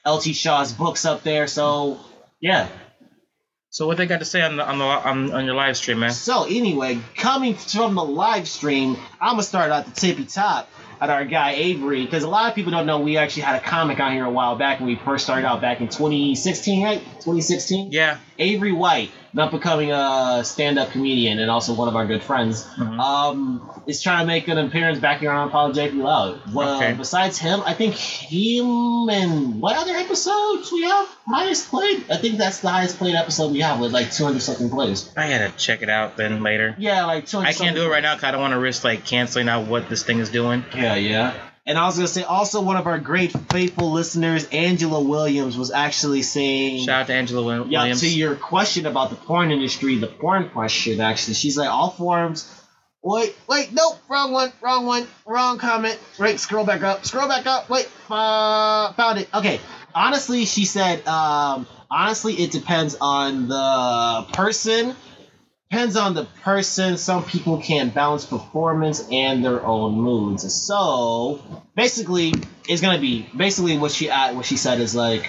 [0.07, 1.47] LT Shaw's books up there.
[1.47, 1.99] So,
[2.39, 2.69] yeah.
[3.71, 6.01] So what they got to say on the on the on, on your live stream,
[6.01, 6.11] man?
[6.11, 10.69] So, anyway, coming from the live stream, I'm going to start at the tippy top
[11.01, 13.61] at our guy Avery, because a lot of people don't know we actually had a
[13.61, 17.01] comic on here a while back when we first started out back in 2016, right?
[17.01, 17.91] 2016?
[17.91, 18.19] Yeah.
[18.39, 22.99] Avery White, not becoming a stand-up comedian and also one of our good friends, Mhm.
[22.99, 26.41] um, is trying to make an appearance back here on Apologetically Loud.
[26.53, 26.93] Well, Okay.
[26.95, 32.05] besides him, I think him and what other episodes we have highest played?
[32.11, 35.09] I think that's the highest played episode we have with like 200 something plays.
[35.17, 36.75] I gotta check it out then later.
[36.79, 37.49] Yeah, like 200.
[37.49, 39.67] I can't do it right now because I don't want to risk like canceling out
[39.67, 40.65] what this thing is doing.
[40.77, 41.33] Yeah, yeah.
[41.71, 45.71] And I was gonna say also one of our great faithful listeners, Angela Williams, was
[45.71, 47.71] actually saying Shout out to Angela Williams.
[47.71, 51.91] Yeah, to your question about the porn industry, the porn question actually, she's like all
[51.91, 52.53] forums.
[53.05, 55.97] Wait, wait, nope, wrong one, wrong one, wrong comment.
[56.19, 57.71] Right, scroll back up, scroll back up.
[57.71, 59.29] Wait, uh, found it.
[59.33, 59.61] Okay,
[59.95, 64.97] honestly, she said, um, honestly, it depends on the person.
[65.71, 66.97] Depends on the person.
[66.97, 70.53] Some people can balance performance and their own moods.
[70.53, 72.35] So basically,
[72.69, 75.29] it's gonna be basically what she at what she said is like.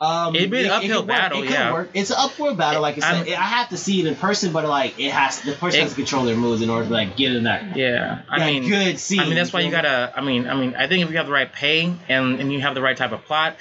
[0.00, 1.72] Um, It'd be an it- it uphill could battle, It yeah.
[1.72, 1.90] work.
[1.94, 3.14] It's an upward battle, like I said.
[3.28, 5.84] I'm- I have to see it in person, but like it has the person It-
[5.84, 7.74] has to control their moods in order to like get in that.
[7.74, 9.18] yeah, I that mean, good scene.
[9.20, 10.12] I mean that's why you gotta.
[10.14, 12.60] I mean, I mean, I think if you have the right pay and and you
[12.60, 13.56] have the right type of plot,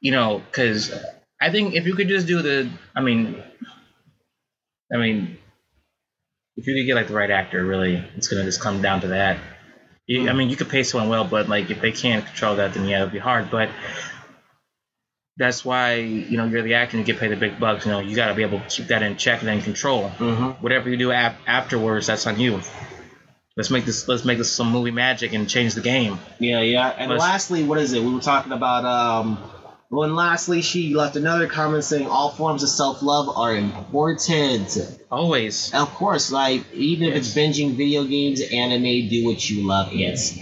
[0.00, 0.92] you know, because
[1.40, 3.42] I think if you could just do the, I mean,
[4.94, 5.36] I mean,
[6.56, 9.08] if you could get like the right actor, really, it's gonna just come down to
[9.08, 9.38] that.
[10.06, 10.38] You, I Hmm.
[10.38, 13.02] mean, you could pay someone well, but like if they can't control that, then yeah,
[13.02, 13.50] it'll be hard.
[13.50, 13.70] But
[15.36, 17.84] that's why you know you're the actor and you get paid the big bucks.
[17.86, 20.10] You know, you got to be able to keep that in check and in control.
[20.18, 20.62] Mhm.
[20.62, 22.60] Whatever you do ap- afterwards, that's on you.
[23.56, 24.06] Let's make this.
[24.06, 26.18] Let's make this some movie magic and change the game.
[26.38, 26.88] Yeah, yeah.
[26.96, 28.02] And Let's- lastly, what is it?
[28.02, 29.38] We were talking about um
[29.90, 34.78] Well, and lastly, she left another comment saying all forms of self love are important.
[35.10, 35.72] Always.
[35.74, 39.92] Of course, like even if it's binging video games, anime, do what you love.
[39.92, 40.38] Yes,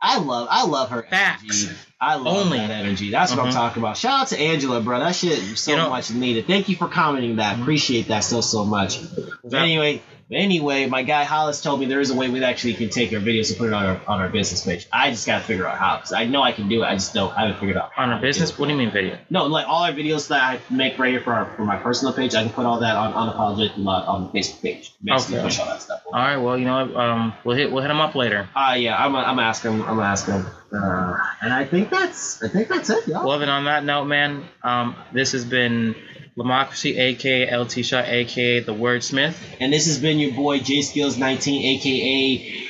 [0.00, 1.42] I love, I love her Facts.
[1.64, 1.78] energy.
[2.00, 2.58] I love Only.
[2.58, 3.10] that energy.
[3.10, 3.54] That's what I'm Mhm.
[3.54, 3.96] talking about.
[3.96, 5.00] Shout out to Angela, bro.
[5.00, 6.46] That shit so You know- much needed.
[6.46, 7.58] Thank you for commenting that.
[7.58, 9.00] Appreciate that so so much.
[9.42, 10.00] But anyway,
[10.30, 13.20] anyway, my guy Hollis told me there is a way we actually can take our
[13.20, 14.86] videos and put it on our on our business page.
[14.92, 15.98] I just gotta figure out how.
[15.98, 16.86] Cause I know I can do it.
[16.86, 17.32] I just don't.
[17.36, 17.90] I haven't figured out.
[17.96, 18.58] On our to do business?
[18.58, 19.18] What do you mean video?
[19.30, 22.12] No, like all our videos that I make right here for our for my personal
[22.12, 24.92] page, I can put all that on unapologetic Love on the Facebook page.
[25.02, 25.44] Basically, Okay.
[25.46, 26.02] push all that stuff.
[26.06, 26.36] All right.
[26.36, 28.48] Well, you know, um, we'll hit we'll hit them up later.
[28.54, 29.82] Uh yeah, I'm I'm asking.
[29.82, 30.44] I'm asking.
[30.70, 33.26] Uh, and I think that's I think that's it, y'all.
[33.26, 35.94] Well, then on that note, man, um, this has been
[36.38, 39.34] Lamocracy, aka LT Shaw, aka the Wordsmith.
[39.58, 42.68] And this has been your boy JaySkillz 19, aka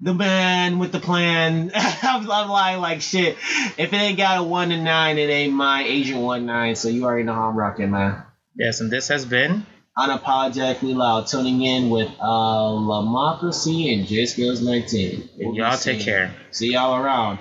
[0.00, 1.72] the man with the plan.
[1.74, 3.36] I'm, I'm lying like shit.
[3.78, 6.76] If it ain't got a one to nine, it ain't my Agent One Nine.
[6.76, 8.22] So you already know how I'm rocking, man.
[8.54, 9.66] Yes, and this has been.
[9.96, 15.30] Unapologetically loud, tuning in with uh, Lamocracy and JaySkillz 19.
[15.38, 16.34] We'll Y'all take care.
[16.50, 17.38] See y'all around.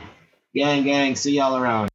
[0.56, 1.90] Gang, gang, see y'all around.